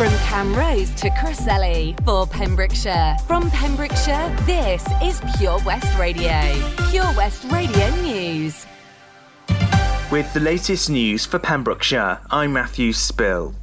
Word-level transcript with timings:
From 0.00 0.12
Camrose 0.30 0.96
to 0.96 1.10
Crossley 1.10 1.94
for 2.06 2.26
Pembrokeshire. 2.26 3.18
From 3.26 3.50
Pembrokeshire, 3.50 4.34
this 4.46 4.82
is 5.02 5.20
Pure 5.36 5.60
West 5.66 5.98
Radio. 5.98 6.40
Pure 6.88 7.12
West 7.18 7.44
Radio 7.52 7.94
News. 7.96 8.64
With 10.10 10.32
the 10.32 10.40
latest 10.40 10.88
news 10.88 11.26
for 11.26 11.38
Pembrokeshire, 11.38 12.18
I'm 12.30 12.54
Matthew 12.54 12.94
Spill. 12.94 13.54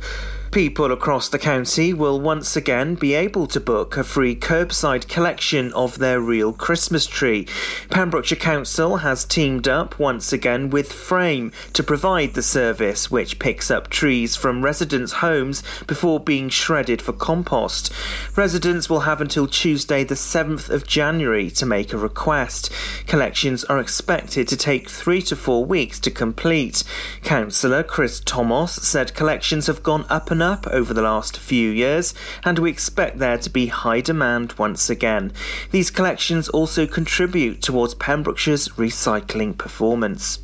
People 0.51 0.91
across 0.91 1.27
the 1.27 1.37
county 1.37 1.93
will 1.93 2.21
once 2.21 2.55
again 2.55 2.95
be 2.95 3.13
able 3.13 3.47
to 3.47 3.59
book 3.59 3.97
a 3.97 4.03
free 4.03 4.35
curbside 4.35 5.07
collection 5.07 5.73
of 5.73 5.99
their 5.99 6.21
real 6.21 6.53
Christmas 6.53 7.05
tree. 7.05 7.47
Pembrokeshire 7.89 8.37
Council 8.37 8.97
has 8.97 9.25
teamed 9.25 9.67
up 9.67 9.99
once 9.99 10.31
again 10.31 10.69
with 10.69 10.91
Frame 10.91 11.51
to 11.73 11.83
provide 11.83 12.33
the 12.33 12.41
service, 12.41 13.11
which 13.11 13.39
picks 13.39 13.69
up 13.69 13.89
trees 13.89 14.35
from 14.35 14.63
residents' 14.63 15.11
homes 15.11 15.63
before 15.85 16.19
being 16.19 16.49
shredded 16.49 17.01
for 17.01 17.13
compost. 17.13 17.91
Residents 18.35 18.89
will 18.89 19.01
have 19.01 19.19
until 19.19 19.47
Tuesday, 19.47 20.03
the 20.03 20.15
7th 20.15 20.69
of 20.69 20.87
January, 20.87 21.51
to 21.51 21.65
make 21.65 21.91
a 21.91 21.97
request. 21.97 22.71
Collections 23.05 23.63
are 23.65 23.79
expected 23.79 24.47
to 24.47 24.57
take 24.57 24.89
three 24.89 25.21
to 25.21 25.35
four 25.35 25.65
weeks 25.65 25.99
to 25.99 26.09
complete. 26.09 26.83
Councillor 27.21 27.83
Chris 27.83 28.21
Thomas 28.21 28.73
said 28.73 29.13
collections 29.13 29.67
have 29.67 29.83
gone 29.83 30.05
up 30.09 30.31
and 30.31 30.36
up 30.41 30.67
over 30.67 30.93
the 30.93 31.01
last 31.01 31.37
few 31.37 31.69
years, 31.69 32.13
and 32.43 32.59
we 32.59 32.69
expect 32.69 33.19
there 33.19 33.37
to 33.37 33.49
be 33.49 33.67
high 33.67 34.01
demand 34.01 34.53
once 34.57 34.89
again. 34.89 35.31
These 35.71 35.91
collections 35.91 36.49
also 36.49 36.87
contribute 36.87 37.61
towards 37.61 37.95
Pembrokeshire's 37.95 38.69
recycling 38.69 39.57
performance. 39.57 40.39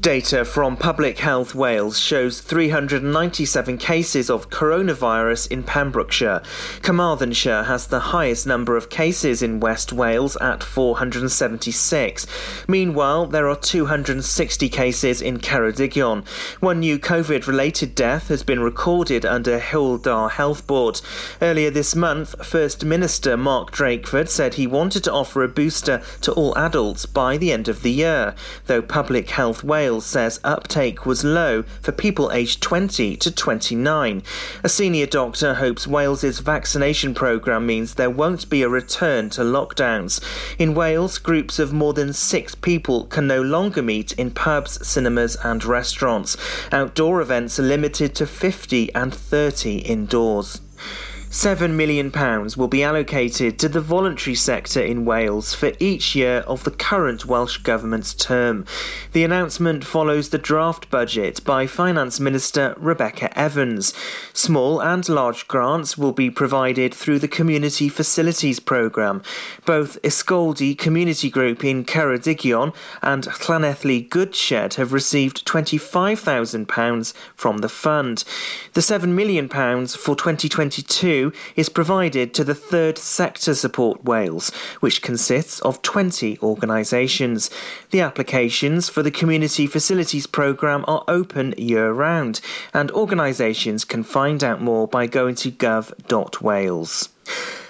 Data 0.00 0.44
from 0.44 0.76
Public 0.76 1.18
Health 1.18 1.54
Wales 1.54 1.98
shows 1.98 2.40
397 2.40 3.78
cases 3.78 4.28
of 4.28 4.50
coronavirus 4.50 5.50
in 5.50 5.62
Pembrokeshire. 5.62 6.42
Carmarthenshire 6.82 7.64
has 7.64 7.86
the 7.86 7.98
highest 7.98 8.46
number 8.46 8.76
of 8.76 8.90
cases 8.90 9.42
in 9.42 9.58
West 9.58 9.92
Wales 9.92 10.36
at 10.36 10.62
476. 10.62 12.26
Meanwhile, 12.68 13.26
there 13.26 13.48
are 13.48 13.56
260 13.56 14.68
cases 14.68 15.22
in 15.22 15.38
Ceredigion. 15.38 16.26
One 16.60 16.80
new 16.80 16.98
COVID 16.98 17.46
related 17.46 17.94
death 17.94 18.28
has 18.28 18.42
been 18.42 18.60
recorded 18.60 19.24
under 19.24 19.58
Dda 19.58 20.30
Health 20.30 20.66
Board. 20.66 21.00
Earlier 21.40 21.70
this 21.70 21.96
month, 21.96 22.46
First 22.46 22.84
Minister 22.84 23.36
Mark 23.36 23.72
Drakeford 23.72 24.28
said 24.28 24.54
he 24.54 24.66
wanted 24.66 25.04
to 25.04 25.12
offer 25.12 25.42
a 25.42 25.48
booster 25.48 26.02
to 26.20 26.32
all 26.32 26.56
adults 26.56 27.06
by 27.06 27.38
the 27.38 27.50
end 27.50 27.66
of 27.66 27.82
the 27.82 27.90
year, 27.90 28.34
though 28.66 28.82
Public 28.82 29.30
Health 29.30 29.64
Wales 29.64 29.95
says 30.00 30.40
uptake 30.44 31.06
was 31.06 31.24
low 31.24 31.62
for 31.80 31.92
people 31.92 32.30
aged 32.32 32.62
20 32.62 33.16
to 33.16 33.30
29. 33.30 34.22
A 34.62 34.68
senior 34.68 35.06
doctor 35.06 35.54
hopes 35.54 35.86
Wales's 35.86 36.40
vaccination 36.40 37.14
programme 37.14 37.66
means 37.66 37.94
there 37.94 38.10
won't 38.10 38.48
be 38.50 38.62
a 38.62 38.68
return 38.68 39.30
to 39.30 39.42
lockdowns. 39.42 40.20
In 40.58 40.74
Wales, 40.74 41.18
groups 41.18 41.58
of 41.58 41.72
more 41.72 41.92
than 41.92 42.12
six 42.12 42.54
people 42.54 43.04
can 43.06 43.26
no 43.26 43.40
longer 43.42 43.82
meet 43.82 44.12
in 44.12 44.30
pubs, 44.30 44.86
cinemas, 44.86 45.36
and 45.44 45.64
restaurants. 45.64 46.36
Outdoor 46.72 47.20
events 47.20 47.58
are 47.58 47.62
limited 47.62 48.14
to 48.16 48.26
50 48.26 48.94
and 48.94 49.14
30 49.14 49.78
indoors. 49.78 50.60
£7 51.30 51.72
million 51.72 52.10
will 52.56 52.68
be 52.68 52.84
allocated 52.84 53.58
to 53.58 53.68
the 53.68 53.80
voluntary 53.80 54.34
sector 54.34 54.80
in 54.80 55.04
Wales 55.04 55.54
for 55.54 55.72
each 55.80 56.14
year 56.14 56.38
of 56.46 56.62
the 56.62 56.70
current 56.70 57.26
Welsh 57.26 57.58
Government's 57.58 58.14
term. 58.14 58.64
The 59.12 59.24
announcement 59.24 59.84
follows 59.84 60.28
the 60.28 60.38
draft 60.38 60.88
budget 60.88 61.42
by 61.44 61.66
Finance 61.66 62.20
Minister 62.20 62.74
Rebecca 62.78 63.36
Evans. 63.36 63.92
Small 64.32 64.80
and 64.80 65.06
large 65.08 65.48
grants 65.48 65.98
will 65.98 66.12
be 66.12 66.30
provided 66.30 66.94
through 66.94 67.18
the 67.18 67.28
Community 67.28 67.88
Facilities 67.88 68.60
Programme. 68.60 69.20
Both 69.64 70.00
Ysgoldy 70.02 70.78
Community 70.78 71.28
Group 71.28 71.64
in 71.64 71.84
Ceredigion 71.84 72.74
and 73.02 73.24
Llanelli 73.24 74.08
Goodshed 74.08 74.74
have 74.74 74.92
received 74.92 75.44
£25,000 75.44 77.12
from 77.34 77.58
the 77.58 77.68
fund. 77.68 78.24
The 78.74 78.80
£7 78.80 79.08
million 79.08 79.48
for 79.48 80.14
2022 80.14 81.15
is 81.56 81.68
provided 81.68 82.34
to 82.34 82.44
the 82.44 82.54
Third 82.54 82.98
Sector 82.98 83.54
Support 83.54 84.04
Wales, 84.04 84.50
which 84.80 85.02
consists 85.02 85.60
of 85.60 85.82
20 85.82 86.38
organisations. 86.42 87.50
The 87.90 88.00
applications 88.00 88.88
for 88.88 89.02
the 89.02 89.10
Community 89.10 89.66
Facilities 89.66 90.26
Programme 90.26 90.84
are 90.86 91.04
open 91.08 91.54
year 91.56 91.92
round, 91.92 92.40
and 92.74 92.90
organisations 92.90 93.84
can 93.84 94.02
find 94.02 94.42
out 94.42 94.60
more 94.60 94.86
by 94.86 95.06
going 95.06 95.34
to 95.36 95.50
gov.wales. 95.50 97.08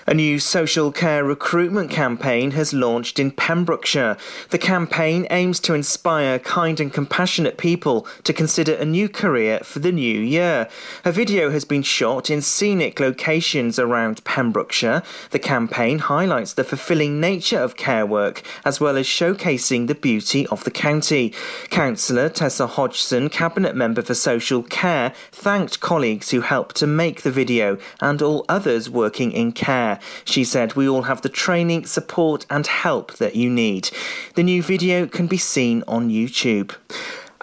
A 0.08 0.14
new 0.14 0.38
social 0.38 0.92
care 0.92 1.24
recruitment 1.24 1.90
campaign 1.90 2.52
has 2.52 2.72
launched 2.72 3.18
in 3.18 3.32
Pembrokeshire. 3.32 4.16
The 4.50 4.58
campaign 4.58 5.26
aims 5.30 5.58
to 5.60 5.74
inspire 5.74 6.38
kind 6.38 6.78
and 6.78 6.92
compassionate 6.92 7.58
people 7.58 8.06
to 8.22 8.32
consider 8.32 8.74
a 8.74 8.84
new 8.84 9.08
career 9.08 9.58
for 9.64 9.80
the 9.80 9.90
new 9.90 10.20
year. 10.20 10.68
A 11.04 11.10
video 11.10 11.50
has 11.50 11.64
been 11.64 11.82
shot 11.82 12.30
in 12.30 12.40
scenic 12.40 13.00
locations 13.00 13.80
around 13.80 14.22
Pembrokeshire. 14.22 15.02
The 15.32 15.40
campaign 15.40 15.98
highlights 15.98 16.52
the 16.52 16.62
fulfilling 16.62 17.18
nature 17.18 17.58
of 17.58 17.76
care 17.76 18.06
work 18.06 18.44
as 18.64 18.78
well 18.78 18.96
as 18.96 19.06
showcasing 19.08 19.88
the 19.88 19.96
beauty 19.96 20.46
of 20.46 20.62
the 20.62 20.70
county. 20.70 21.34
Councillor 21.70 22.28
Tessa 22.28 22.68
Hodgson, 22.68 23.28
Cabinet 23.28 23.74
Member 23.74 24.02
for 24.02 24.14
Social 24.14 24.62
Care, 24.62 25.12
thanked 25.32 25.80
colleagues 25.80 26.30
who 26.30 26.42
helped 26.42 26.76
to 26.76 26.86
make 26.86 27.22
the 27.22 27.32
video 27.32 27.76
and 28.00 28.22
all 28.22 28.44
others 28.48 28.88
working 28.88 29.32
in 29.32 29.50
care. 29.50 29.95
She 30.24 30.44
said, 30.44 30.74
We 30.74 30.88
all 30.88 31.02
have 31.02 31.22
the 31.22 31.28
training, 31.28 31.86
support, 31.86 32.46
and 32.50 32.66
help 32.66 33.14
that 33.14 33.36
you 33.36 33.50
need. 33.50 33.90
The 34.34 34.42
new 34.42 34.62
video 34.62 35.06
can 35.06 35.26
be 35.26 35.38
seen 35.38 35.82
on 35.88 36.10
YouTube. 36.10 36.74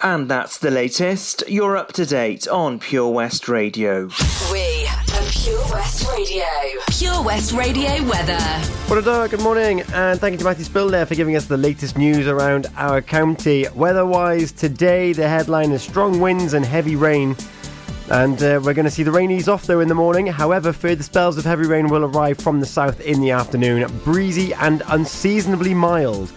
And 0.02 0.28
that's 0.28 0.58
the 0.58 0.70
latest. 0.70 1.44
You're 1.48 1.76
up 1.76 1.92
to 1.92 2.04
date 2.04 2.46
on 2.48 2.78
Pure 2.78 3.10
West 3.10 3.48
Radio. 3.48 4.10
We 4.52 4.86
are 4.86 5.04
Pure 5.30 5.64
West 5.72 6.10
Radio. 6.10 6.44
Pure 6.90 7.22
West 7.22 7.52
Radio 7.52 8.02
weather. 8.04 8.38
What 8.88 8.98
a 8.98 9.02
day, 9.02 9.28
good 9.28 9.40
morning, 9.40 9.80
and 9.94 10.20
thank 10.20 10.32
you 10.32 10.38
to 10.38 10.44
Matthew 10.44 10.64
Spill 10.64 10.88
there 10.88 11.06
for 11.06 11.14
giving 11.14 11.36
us 11.36 11.46
the 11.46 11.56
latest 11.56 11.96
news 11.96 12.26
around 12.26 12.66
our 12.76 13.00
county. 13.00 13.66
Weather 13.74 14.04
wise, 14.04 14.52
today 14.52 15.12
the 15.12 15.28
headline 15.28 15.72
is 15.72 15.82
strong 15.82 16.20
winds 16.20 16.52
and 16.52 16.64
heavy 16.64 16.96
rain. 16.96 17.36
And 18.10 18.42
uh, 18.42 18.60
we're 18.62 18.74
going 18.74 18.84
to 18.84 18.90
see 18.90 19.02
the 19.02 19.10
rain 19.10 19.30
ease 19.30 19.48
off 19.48 19.66
though 19.66 19.80
in 19.80 19.88
the 19.88 19.94
morning. 19.94 20.26
However, 20.26 20.72
further 20.72 21.02
spells 21.02 21.38
of 21.38 21.44
heavy 21.44 21.66
rain 21.66 21.88
will 21.88 22.04
arrive 22.04 22.38
from 22.38 22.60
the 22.60 22.66
south 22.66 23.00
in 23.00 23.20
the 23.20 23.30
afternoon. 23.30 23.90
Breezy 24.04 24.52
and 24.54 24.82
unseasonably 24.88 25.74
mild. 25.74 26.32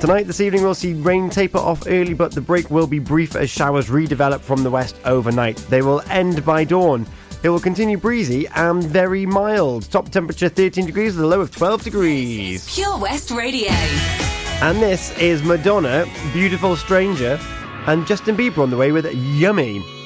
Tonight, 0.00 0.26
this 0.26 0.40
evening, 0.40 0.62
we'll 0.62 0.74
see 0.74 0.94
rain 0.94 1.30
taper 1.30 1.58
off 1.58 1.84
early, 1.86 2.12
but 2.12 2.32
the 2.32 2.40
break 2.40 2.68
will 2.72 2.88
be 2.88 2.98
brief 2.98 3.36
as 3.36 3.48
showers 3.48 3.88
redevelop 3.88 4.40
from 4.40 4.64
the 4.64 4.70
west 4.70 4.96
overnight. 5.04 5.58
They 5.70 5.80
will 5.80 6.02
end 6.10 6.44
by 6.44 6.64
dawn. 6.64 7.06
It 7.44 7.50
will 7.50 7.60
continue 7.60 7.96
breezy 7.96 8.48
and 8.48 8.82
very 8.82 9.26
mild. 9.26 9.88
Top 9.92 10.08
temperature 10.08 10.48
13 10.48 10.86
degrees 10.86 11.14
with 11.14 11.24
a 11.24 11.28
low 11.28 11.40
of 11.40 11.52
12 11.52 11.84
degrees. 11.84 12.74
Pure 12.74 12.98
West 12.98 13.30
Radio. 13.30 13.70
And 13.70 14.82
this 14.82 15.16
is 15.18 15.40
Madonna, 15.44 16.04
Beautiful 16.32 16.74
Stranger, 16.74 17.38
and 17.86 18.04
Justin 18.04 18.36
Bieber 18.36 18.58
on 18.58 18.70
the 18.70 18.76
way 18.76 18.90
with 18.90 19.12
Yummy. 19.14 20.01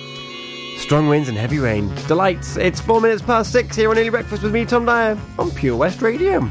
Strong 0.77 1.09
winds 1.09 1.29
and 1.29 1.37
heavy 1.37 1.59
rain. 1.59 1.93
Delights. 2.07 2.57
It's 2.57 2.81
four 2.81 3.01
minutes 3.01 3.23
past 3.23 3.53
six 3.53 3.77
here 3.77 3.91
on 3.91 3.99
Early 3.99 4.11
Breakfast 4.11 4.43
with 4.43 4.53
me, 4.53 4.65
Tom 4.65 4.85
Dyer, 4.87 5.19
on 5.39 5.51
Pure 5.51 5.77
West 5.77 6.03
Radio. 6.03 6.49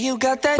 You 0.00 0.16
got 0.16 0.40
that 0.42 0.59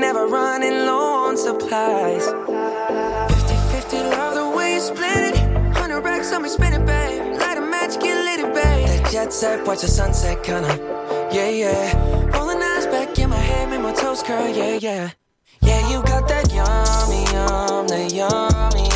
never 0.00 0.26
running 0.26 0.86
low 0.86 1.26
on 1.26 1.36
supplies. 1.36 2.24
50 2.26 3.54
50, 3.72 3.96
love 4.10 4.34
the 4.34 4.56
way 4.56 4.74
you 4.74 4.80
split 4.80 5.34
it. 5.34 5.36
100 5.74 6.00
racks 6.00 6.32
on 6.32 6.42
me, 6.42 6.48
spin 6.48 6.72
it, 6.74 6.84
babe. 6.84 7.38
Light 7.40 7.58
a 7.58 7.60
match, 7.60 7.98
get 8.00 8.16
lit, 8.24 8.40
it, 8.40 8.54
babe. 8.54 8.86
That 8.88 9.10
jet 9.10 9.32
set, 9.32 9.66
watch 9.66 9.80
the 9.80 9.88
sunset, 9.88 10.42
kinda. 10.42 10.68
Yeah, 11.32 11.48
yeah. 11.48 12.36
Rolling 12.36 12.62
eyes 12.62 12.86
back 12.86 13.18
in 13.18 13.30
my 13.30 13.36
head, 13.36 13.70
make 13.70 13.80
my 13.80 13.92
toes 13.92 14.22
curl, 14.22 14.48
yeah, 14.48 14.78
yeah. 14.80 15.10
Yeah, 15.62 15.90
you 15.90 16.02
got 16.02 16.28
that 16.28 16.52
yummy, 16.52 17.24
yum, 17.32 17.86
that 17.88 18.12
yummy, 18.12 18.95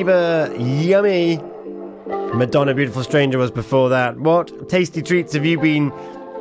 Bieber, 0.00 0.48
yummy. 0.88 1.36
Madonna, 2.34 2.72
Beautiful 2.72 3.04
Stranger 3.04 3.36
was 3.36 3.50
before 3.50 3.90
that. 3.90 4.18
What 4.18 4.70
tasty 4.70 5.02
treats 5.02 5.34
have 5.34 5.44
you 5.44 5.60
been 5.60 5.92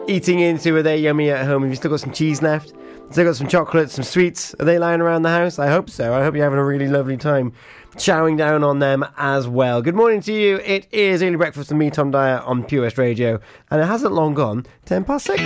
eating 0.08 0.40
into? 0.40 0.74
Are 0.78 0.82
they 0.82 0.98
yummy 0.98 1.30
at 1.30 1.46
home? 1.46 1.64
Have 1.64 1.70
you 1.70 1.76
still 1.76 1.92
got 1.92 2.00
some 2.00 2.14
cheese 2.14 2.42
left? 2.42 2.74
Still 3.12 3.26
got 3.26 3.36
some 3.36 3.50
chocolates, 3.50 3.96
some 3.96 4.06
sweets? 4.06 4.56
Are 4.62 4.66
they 4.66 4.80
lying 4.80 5.02
around 5.02 5.24
the 5.24 5.30
house? 5.30 5.60
I 5.60 5.68
hope 5.68 5.90
so. 5.90 6.14
I 6.14 6.24
hope 6.24 6.36
you're 6.36 6.46
having 6.46 6.58
a 6.58 6.64
really 6.64 6.88
lovely 6.88 7.18
time 7.18 7.52
chowing 7.96 8.38
down 8.38 8.64
on 8.64 8.80
them 8.80 9.06
as 9.18 9.46
well. 9.46 9.82
Good 9.82 9.96
morning 9.96 10.22
to 10.22 10.32
you. 10.32 10.56
It 10.60 10.88
is 10.94 11.22
Early 11.22 11.36
Breakfast 11.36 11.70
with 11.70 11.78
me, 11.78 11.90
Tom 11.90 12.12
Dyer, 12.12 12.40
on 12.46 12.64
Pure 12.64 12.84
West 12.84 12.98
Radio, 12.98 13.42
and 13.72 13.82
it 13.82 13.86
hasn't 13.86 14.14
long 14.14 14.36
gone 14.36 14.66
10 14.86 15.04
past 15.04 15.26
6. 15.26 15.42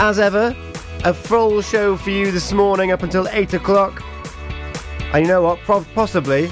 As 0.00 0.18
ever, 0.18 0.56
a 1.04 1.14
full 1.14 1.62
show 1.62 1.96
for 1.96 2.10
you 2.10 2.32
this 2.32 2.52
morning 2.52 2.90
up 2.90 3.04
until 3.04 3.28
8 3.28 3.54
o'clock. 3.54 4.02
And 5.12 5.24
you 5.24 5.28
know 5.32 5.42
what? 5.42 5.58
Pro- 5.60 5.84
possibly 5.94 6.50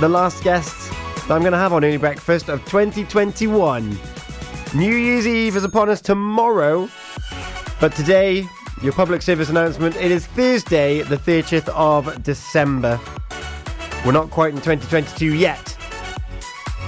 the 0.00 0.08
last 0.08 0.42
guest 0.44 0.90
that 1.26 1.30
I'm 1.34 1.40
going 1.40 1.52
to 1.52 1.58
have 1.58 1.72
on 1.72 1.84
Early 1.84 1.96
Breakfast 1.96 2.48
of 2.48 2.60
2021. 2.66 3.98
New 4.74 4.94
Year's 4.94 5.26
Eve 5.26 5.56
is 5.56 5.64
upon 5.64 5.88
us 5.88 6.00
tomorrow, 6.00 6.88
but 7.80 7.94
today, 7.94 8.46
your 8.82 8.92
public 8.92 9.22
service 9.22 9.48
announcement, 9.48 9.96
it 9.96 10.10
is 10.10 10.26
Thursday, 10.26 11.02
the 11.02 11.16
30th 11.16 11.68
of 11.70 12.22
December. 12.22 13.00
We're 14.06 14.12
not 14.12 14.30
quite 14.30 14.54
in 14.54 14.60
2022 14.60 15.34
yet, 15.34 15.76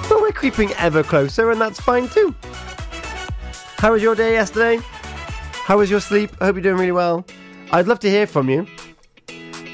but 0.08 0.20
we're 0.20 0.32
creeping 0.32 0.72
ever 0.74 1.02
closer, 1.02 1.50
and 1.50 1.60
that's 1.60 1.80
fine 1.80 2.08
too. 2.08 2.34
How 3.78 3.92
was 3.92 4.02
your 4.02 4.14
day 4.14 4.32
yesterday? 4.32 4.78
How 5.64 5.78
was 5.78 5.90
your 5.90 6.00
sleep? 6.00 6.30
I 6.40 6.46
hope 6.46 6.56
you're 6.56 6.62
doing 6.62 6.76
really 6.76 6.92
well. 6.92 7.24
I'd 7.72 7.88
love 7.88 8.00
to 8.00 8.10
hear 8.10 8.26
from 8.26 8.48
you. 8.48 8.66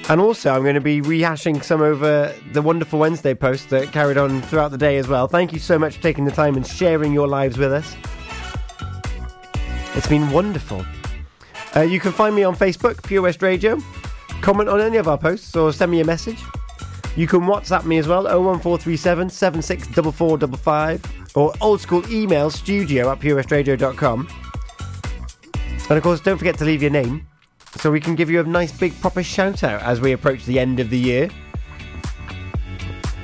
And 0.09 0.21
also, 0.21 0.53
I'm 0.53 0.63
going 0.63 0.77
to 0.77 0.81
be 0.81 1.01
rehashing 1.01 1.65
some 1.65 1.83
over 1.83 2.33
the 2.53 2.63
Wonderful 2.63 3.01
Wednesday 3.01 3.35
post 3.35 3.71
that 3.71 3.91
carried 3.91 4.17
on 4.17 4.41
throughout 4.43 4.71
the 4.71 4.79
day 4.79 4.99
as 4.99 5.09
well. 5.09 5.27
Thank 5.27 5.53
you 5.53 5.59
so 5.59 5.81
much 5.81 5.97
for 5.97 6.03
taking 6.03 6.25
the 6.25 6.31
time 6.31 6.55
and 6.55 6.65
sharing 6.65 7.13
your 7.13 7.27
lives 7.27 7.59
with 7.59 7.73
us. 7.73 7.97
It's 9.97 10.07
been 10.07 10.31
wonderful. 10.31 10.87
Uh, 11.75 11.81
you 11.81 11.99
can 11.99 12.13
find 12.13 12.37
me 12.37 12.45
on 12.45 12.55
Facebook, 12.55 13.03
Pure 13.03 13.23
West 13.23 13.43
Radio. 13.43 13.79
Comment 14.43 14.69
on 14.69 14.81
any 14.81 14.97
of 14.97 15.09
our 15.09 15.19
posts 15.19 15.57
or 15.57 15.73
send 15.73 15.91
me 15.91 16.01
a 16.01 16.05
message. 16.05 16.41
You 17.17 17.27
can 17.27 17.41
WhatsApp 17.41 17.85
me 17.85 17.99
as 17.99 18.07
well, 18.07 18.25
01437 18.25 19.31
764455, 19.31 21.33
or 21.35 21.53
old 21.61 21.81
school 21.81 22.09
email 22.13 22.51
studio 22.51 23.11
at 23.11 23.19
purewestradio.com. 23.19 24.29
And 25.89 25.97
of 25.97 26.03
course, 26.03 26.21
don't 26.21 26.39
forget 26.39 26.59
to 26.59 26.65
leave 26.65 26.81
your 26.81 26.93
name 26.93 27.27
so 27.79 27.91
we 27.91 28.01
can 28.01 28.15
give 28.15 28.31
you 28.31 28.41
a 28.41 28.45
nice 28.45 28.73
big 28.73 28.99
proper 29.01 29.23
shout 29.23 29.63
out 29.63 29.83
as 29.83 30.01
we 30.01 30.13
approach 30.13 30.45
the 30.45 30.59
end 30.59 30.81
of 30.81 30.91
the 30.91 30.99
year. 30.99 31.31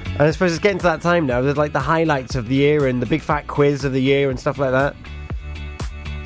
And 0.05 0.23
I 0.23 0.31
suppose 0.31 0.53
it's 0.53 0.63
getting 0.63 0.79
to 0.79 0.85
that 0.85 1.01
time 1.01 1.27
now. 1.27 1.41
There's 1.41 1.57
like 1.57 1.73
the 1.73 1.81
highlights 1.81 2.35
of 2.35 2.49
the 2.49 2.55
year 2.55 2.87
and 2.87 3.01
the 3.01 3.07
big 3.07 3.23
fat 3.23 3.47
quiz 3.47 3.85
of 3.85 3.93
the 3.93 4.03
year 4.03 4.31
and 4.31 4.39
stuff 4.39 4.59
like 4.59 4.71
that. 4.71 4.95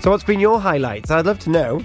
So, 0.01 0.11
what's 0.11 0.25
been 0.25 0.41
your 0.41 0.61
highlights? 0.61 1.11
I'd 1.11 1.27
love 1.27 1.39
to 1.41 1.51
know. 1.51 1.85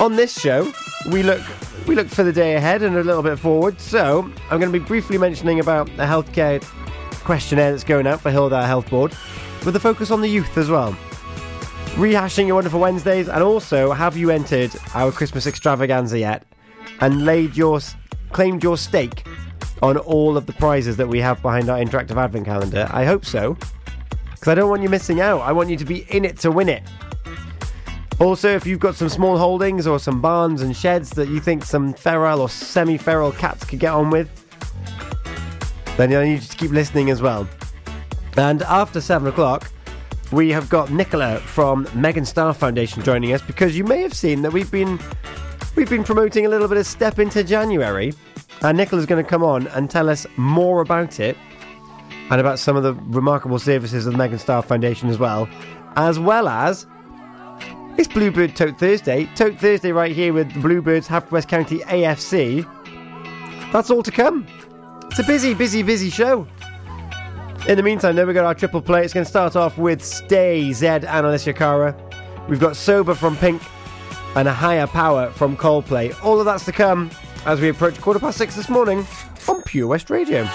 On 0.00 0.16
this 0.16 0.38
show, 0.38 0.72
we 1.10 1.22
look 1.22 1.40
we 1.86 1.94
look 1.94 2.08
for 2.08 2.24
the 2.24 2.32
day 2.32 2.54
ahead 2.54 2.82
and 2.82 2.96
a 2.96 3.04
little 3.04 3.22
bit 3.22 3.38
forward. 3.38 3.80
So, 3.80 4.30
I'm 4.50 4.60
going 4.60 4.72
to 4.72 4.78
be 4.78 4.84
briefly 4.84 5.16
mentioning 5.16 5.60
about 5.60 5.86
the 5.96 6.04
healthcare 6.04 6.62
questionnaire 7.24 7.70
that's 7.70 7.84
going 7.84 8.06
out 8.06 8.20
for 8.20 8.30
Hywel 8.30 8.50
Dda 8.50 8.66
Health 8.66 8.90
Board, 8.90 9.16
with 9.64 9.76
a 9.76 9.80
focus 9.80 10.10
on 10.10 10.20
the 10.20 10.28
youth 10.28 10.58
as 10.58 10.68
well 10.68 10.96
rehashing 11.94 12.46
your 12.46 12.56
wonderful 12.56 12.80
Wednesdays, 12.80 13.28
and 13.28 13.42
also 13.42 13.92
have 13.92 14.16
you 14.16 14.30
entered 14.30 14.72
our 14.94 15.12
Christmas 15.12 15.46
extravaganza 15.46 16.18
yet 16.18 16.44
and 17.00 17.24
laid 17.24 17.56
your 17.56 17.80
claimed 18.32 18.64
your 18.64 18.76
stake 18.76 19.26
on 19.80 19.96
all 19.98 20.36
of 20.36 20.46
the 20.46 20.52
prizes 20.54 20.96
that 20.96 21.06
we 21.06 21.20
have 21.20 21.40
behind 21.40 21.68
our 21.68 21.78
interactive 21.78 22.16
advent 22.16 22.46
calendar? 22.46 22.88
I 22.90 23.04
hope 23.04 23.24
so, 23.24 23.56
because 24.30 24.48
I 24.48 24.54
don't 24.54 24.68
want 24.68 24.82
you 24.82 24.88
missing 24.88 25.20
out. 25.20 25.40
I 25.42 25.52
want 25.52 25.70
you 25.70 25.76
to 25.76 25.84
be 25.84 26.04
in 26.10 26.24
it 26.24 26.36
to 26.38 26.50
win 26.50 26.68
it. 26.68 26.82
Also, 28.20 28.48
if 28.54 28.66
you've 28.66 28.80
got 28.80 28.94
some 28.94 29.08
small 29.08 29.38
holdings 29.38 29.86
or 29.86 29.98
some 29.98 30.20
barns 30.20 30.62
and 30.62 30.76
sheds 30.76 31.10
that 31.10 31.28
you 31.28 31.40
think 31.40 31.64
some 31.64 31.92
feral 31.92 32.40
or 32.40 32.48
semi-feral 32.48 33.32
cats 33.32 33.64
could 33.64 33.80
get 33.80 33.92
on 33.92 34.10
with, 34.10 34.28
then 35.96 36.12
I 36.12 36.24
need 36.24 36.34
you 36.34 36.48
to 36.48 36.56
keep 36.56 36.70
listening 36.70 37.10
as 37.10 37.22
well. 37.22 37.48
And 38.36 38.62
after 38.62 39.00
seven 39.00 39.28
o'clock, 39.28 39.70
we 40.32 40.50
have 40.50 40.68
got 40.68 40.90
Nicola 40.90 41.38
from 41.38 41.88
Megan 41.94 42.24
Star 42.24 42.54
Foundation 42.54 43.02
joining 43.02 43.32
us 43.32 43.42
because 43.42 43.76
you 43.76 43.84
may 43.84 44.00
have 44.02 44.14
seen 44.14 44.42
that 44.42 44.52
we've 44.52 44.70
been 44.70 44.98
we've 45.76 45.90
been 45.90 46.04
promoting 46.04 46.46
a 46.46 46.48
little 46.48 46.68
bit 46.68 46.78
of 46.78 46.86
Step 46.86 47.18
into 47.18 47.44
January, 47.44 48.12
and 48.62 48.76
Nicola's 48.76 49.06
going 49.06 49.22
to 49.22 49.28
come 49.28 49.42
on 49.42 49.66
and 49.68 49.90
tell 49.90 50.08
us 50.08 50.26
more 50.36 50.80
about 50.80 51.20
it 51.20 51.36
and 52.30 52.40
about 52.40 52.58
some 52.58 52.76
of 52.76 52.82
the 52.82 52.94
remarkable 52.94 53.58
services 53.58 54.06
of 54.06 54.12
the 54.12 54.18
Megan 54.18 54.38
Star 54.38 54.62
Foundation 54.62 55.08
as 55.08 55.18
well, 55.18 55.48
as 55.96 56.18
well 56.18 56.48
as 56.48 56.86
it's 57.96 58.08
Bluebird 58.08 58.56
Tote 58.56 58.78
Thursday, 58.78 59.26
Tote 59.36 59.58
Thursday 59.58 59.92
right 59.92 60.12
here 60.12 60.32
with 60.32 60.52
the 60.52 60.60
Bluebirds 60.60 61.06
Haverfordwest 61.06 61.48
County 61.48 61.78
AFC. 61.80 62.68
That's 63.72 63.90
all 63.90 64.02
to 64.02 64.10
come. 64.10 64.46
It's 65.06 65.18
a 65.20 65.24
busy, 65.24 65.54
busy, 65.54 65.82
busy 65.82 66.10
show. 66.10 66.48
In 67.66 67.78
the 67.78 67.82
meantime, 67.82 68.14
then 68.14 68.26
we 68.26 68.34
got 68.34 68.44
our 68.44 68.54
triple 68.54 68.82
play. 68.82 69.04
It's 69.04 69.14
going 69.14 69.24
to 69.24 69.30
start 69.30 69.56
off 69.56 69.78
with 69.78 70.04
Stay 70.04 70.68
Zedd 70.68 71.04
and 71.04 71.26
Alessia 71.26 71.56
Cara. 71.56 71.96
We've 72.46 72.60
got 72.60 72.76
Sober 72.76 73.14
from 73.14 73.38
Pink 73.38 73.62
and 74.36 74.46
a 74.46 74.52
Higher 74.52 74.86
Power 74.86 75.30
from 75.30 75.56
Coldplay. 75.56 76.14
All 76.22 76.38
of 76.38 76.44
that's 76.44 76.66
to 76.66 76.72
come 76.72 77.10
as 77.46 77.62
we 77.62 77.70
approach 77.70 77.98
quarter 78.02 78.20
past 78.20 78.36
six 78.36 78.54
this 78.54 78.68
morning 78.68 79.06
on 79.48 79.62
Pure 79.62 79.86
West 79.86 80.10
Radio. 80.10 80.46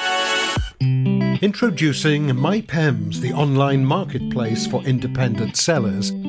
Introducing 0.82 2.28
MyPems, 2.28 3.16
the 3.22 3.34
online 3.34 3.84
marketplace 3.84 4.68
for 4.68 4.84
independent 4.84 5.58
sellers 5.58 6.12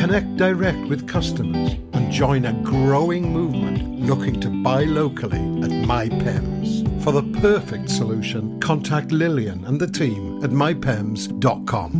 connect 0.00 0.34
direct 0.38 0.78
with 0.88 1.06
customers 1.06 1.72
and 1.92 2.10
join 2.10 2.46
a 2.46 2.54
growing 2.62 3.30
movement 3.30 4.00
looking 4.00 4.40
to 4.40 4.48
buy 4.48 4.82
locally 4.84 5.36
at 5.36 5.70
MyPems. 5.84 7.02
For 7.04 7.12
the 7.12 7.22
perfect 7.40 7.90
solution, 7.90 8.58
contact 8.60 9.12
Lillian 9.12 9.62
and 9.66 9.78
the 9.78 9.86
team 9.86 10.42
at 10.42 10.48
mypems.com. 10.48 11.98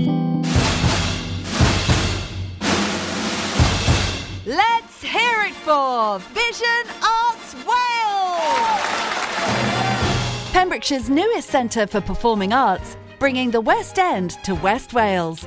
Let's 4.47 5.03
hear 5.03 5.43
it 5.43 5.55
for 5.57 6.21
Vision 6.31 6.85
Arts 7.03 7.55
Wales! 7.69 8.81
Pembrokeshire's 10.53 11.11
newest 11.11 11.51
centre 11.51 11.87
for 11.87 12.01
performing 12.01 12.55
arts, 12.55 12.97
bringing 13.19 13.51
the 13.51 13.61
West 13.61 13.99
End 13.99 14.31
to 14.45 14.55
West 14.55 14.95
Wales. 14.95 15.47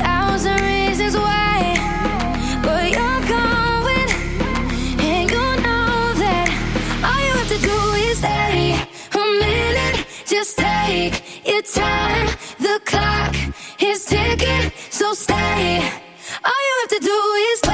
stay. 15.15 15.77
All 16.45 16.61
you 16.67 16.75
have 16.81 16.89
to 16.89 16.99
do 16.99 17.19
is 17.51 17.70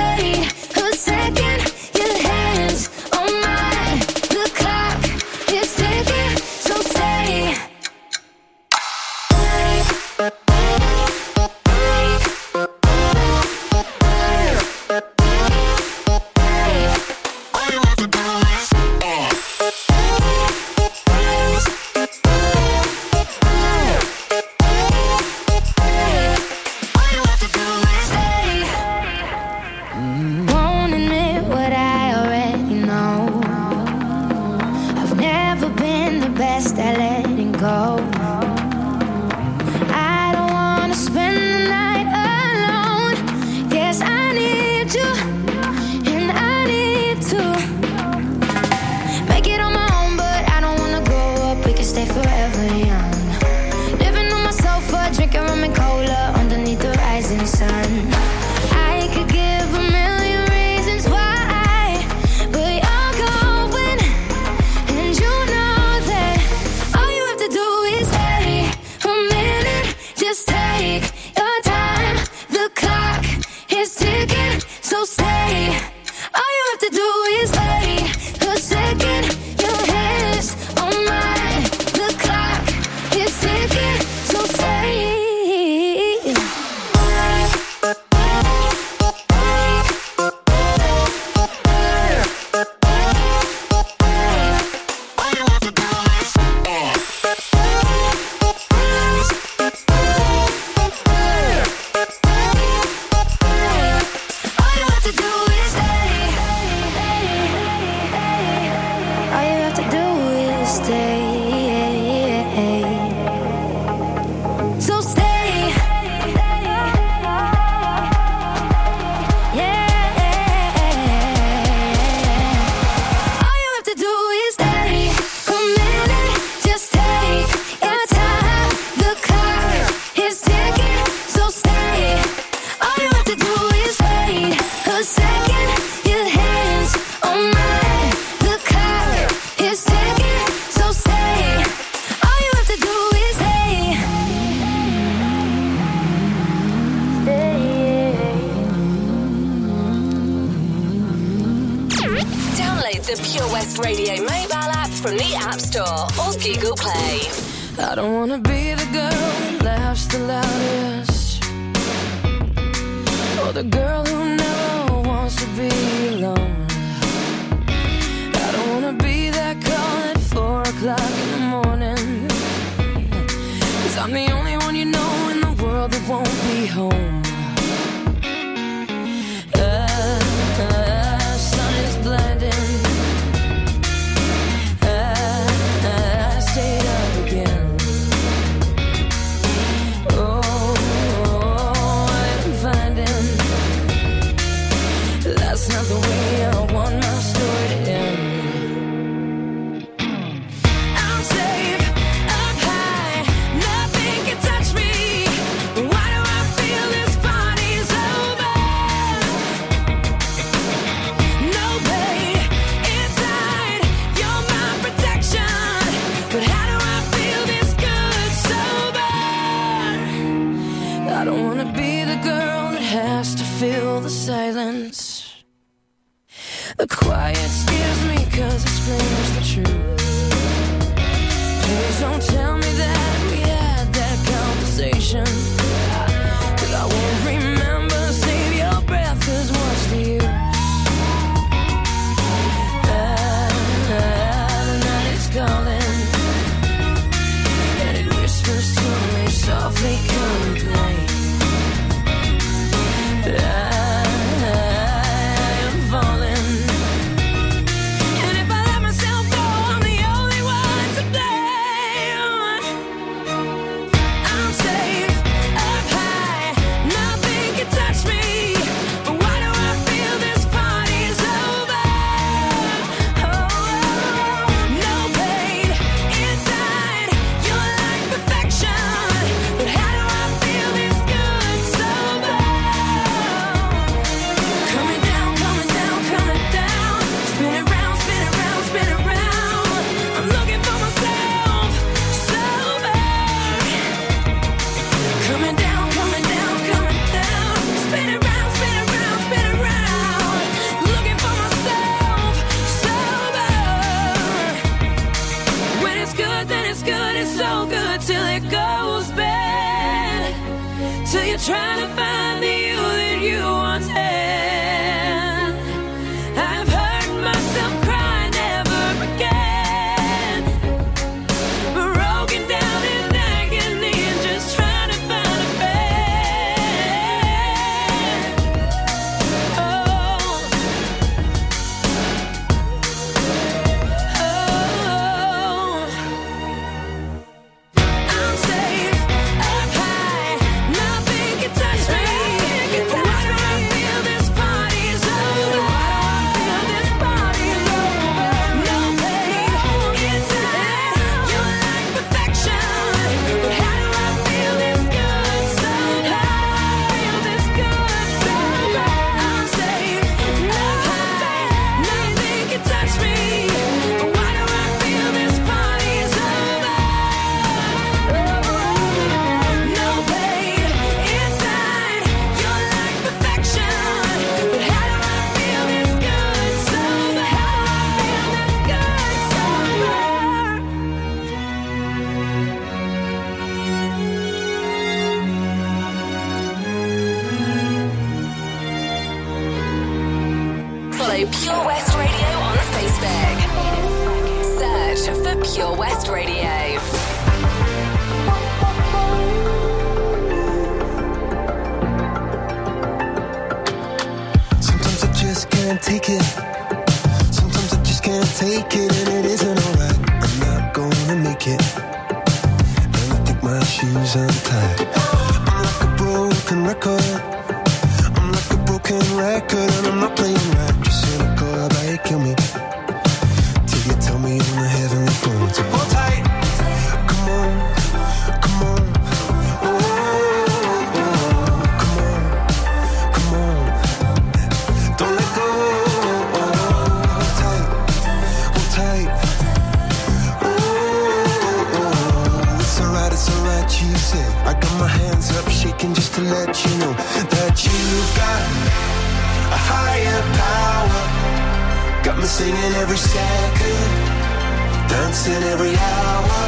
in 455.36 455.44
every 455.44 455.76
hour. 455.76 456.40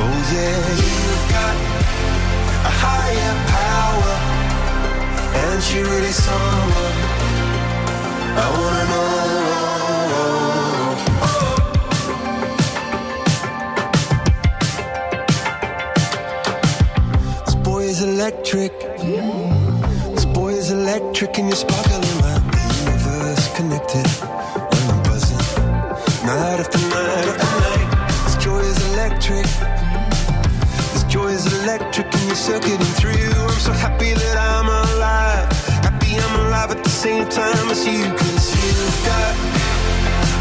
Oh 0.00 0.14
yeah, 0.34 0.58
you've 0.82 1.26
got 1.36 1.56
a 2.70 2.72
higher 2.84 3.34
power, 3.58 4.14
and 5.42 5.58
she 5.62 5.78
really 5.80 6.14
someone 6.26 6.96
I 8.34 8.46
wanna 8.58 8.84
know. 8.92 9.06
Oh. 11.26 11.54
This 17.46 17.56
boy 17.56 17.82
is 17.84 18.00
electric. 18.02 18.72
This 20.14 20.26
boy 20.26 20.52
is 20.54 20.70
electric, 20.70 21.38
and 21.38 21.48
you're 21.48 21.56
sparking. 21.56 21.91
electric 31.72 32.14
and 32.14 32.26
you're 32.26 32.34
circuiting 32.34 32.94
through. 33.00 33.32
I'm 33.48 33.60
so 33.68 33.72
happy 33.72 34.12
that 34.12 34.36
I'm 34.36 34.68
alive. 34.68 35.48
Happy 35.80 36.18
I'm 36.18 36.34
alive 36.46 36.70
at 36.70 36.84
the 36.84 36.90
same 36.90 37.24
time 37.28 37.68
as 37.70 37.86
you. 37.86 38.04
Cause 38.20 38.46
you've 38.52 39.00
got 39.08 39.32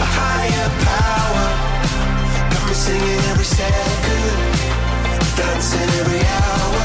a 0.05 0.07
higher 0.19 0.69
power. 0.91 1.47
Got 2.51 2.63
me 2.67 2.73
singing 2.73 3.23
every 3.31 3.47
second, 3.47 4.39
dancing 5.39 5.91
every 6.01 6.23
hour. 6.39 6.83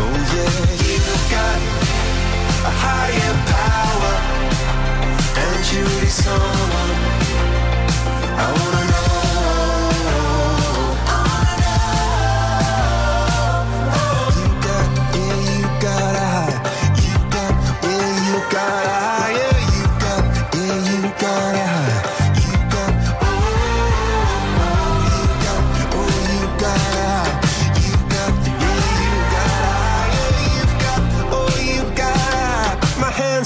Oh 0.00 0.16
yeah, 0.32 0.56
you've 0.88 1.26
got 1.36 1.58
a 2.70 2.72
higher 2.84 3.34
power. 3.52 4.14
And 5.44 5.60
you're 5.72 6.08
someone 6.08 6.92
I 8.40 8.46
wanna 8.56 8.89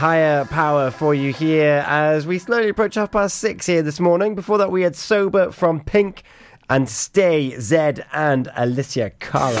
higher 0.00 0.46
power 0.46 0.90
for 0.90 1.14
you 1.14 1.30
here 1.30 1.84
as 1.86 2.26
we 2.26 2.38
slowly 2.38 2.70
approach 2.70 2.94
half 2.94 3.12
past 3.12 3.36
six 3.36 3.66
here 3.66 3.82
this 3.82 4.00
morning. 4.00 4.34
Before 4.34 4.56
that, 4.56 4.70
we 4.70 4.80
had 4.80 4.96
Sober 4.96 5.50
from 5.50 5.78
Pink 5.80 6.22
and 6.70 6.88
Stay 6.88 7.52
Zedd 7.58 8.02
and 8.10 8.46
Alessia 8.56 9.10
Cara. 9.18 9.56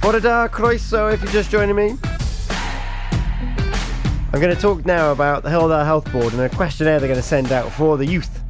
Borada 0.00 0.48
Croeso, 0.48 1.12
if 1.12 1.22
you're 1.22 1.30
just 1.30 1.50
joining 1.50 1.76
me. 1.76 1.90
I'm 4.32 4.40
going 4.40 4.54
to 4.54 4.58
talk 4.58 4.86
now 4.86 5.12
about 5.12 5.42
the 5.42 5.50
Hywel 5.50 5.68
Dda 5.68 5.84
Health 5.84 6.10
Board 6.10 6.32
and 6.32 6.40
a 6.40 6.48
questionnaire 6.48 7.00
they're 7.00 7.06
going 7.06 7.20
to 7.20 7.22
send 7.22 7.52
out 7.52 7.70
for 7.70 7.98
the 7.98 8.06
youth. 8.06 8.40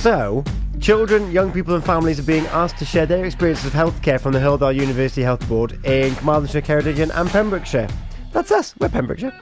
So, 0.00 0.42
children, 0.84 1.32
young 1.32 1.50
people, 1.50 1.74
and 1.74 1.82
families 1.82 2.20
are 2.20 2.24
being 2.24 2.44
asked 2.48 2.76
to 2.76 2.84
share 2.84 3.06
their 3.06 3.24
experiences 3.24 3.64
of 3.64 3.72
healthcare 3.72 4.20
from 4.20 4.32
the 4.32 4.38
Hywel 4.38 4.58
Dda 4.58 4.74
University 4.74 5.22
Health 5.22 5.48
Board 5.48 5.82
in 5.86 6.14
Carmarthenshire, 6.16 6.60
Ceredigion, 6.60 7.10
and 7.14 7.30
Pembrokeshire. 7.30 7.88
That's 8.32 8.52
us, 8.52 8.74
we're 8.78 8.90
Pembrokeshire. 8.90 9.32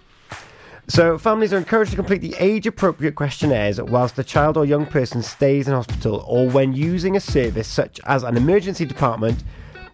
So, 0.87 1.19
families 1.19 1.53
are 1.53 1.57
encouraged 1.57 1.91
to 1.91 1.97
complete 1.97 2.21
the 2.21 2.37
age 2.39 2.69
appropriate 2.69 3.17
questionnaires 3.17 3.83
whilst 3.83 4.15
the 4.15 4.23
child 4.23 4.57
or 4.57 4.65
young 4.65 4.87
person 4.87 5.21
stays 5.21 5.67
in 5.67 5.75
hospital 5.75 6.25
or 6.29 6.49
when 6.49 6.75
using 6.75 7.17
a 7.17 7.21
service 7.21 7.67
such 7.67 7.99
as 8.05 8.23
an 8.23 8.37
emergency 8.37 8.85
department, 8.85 9.43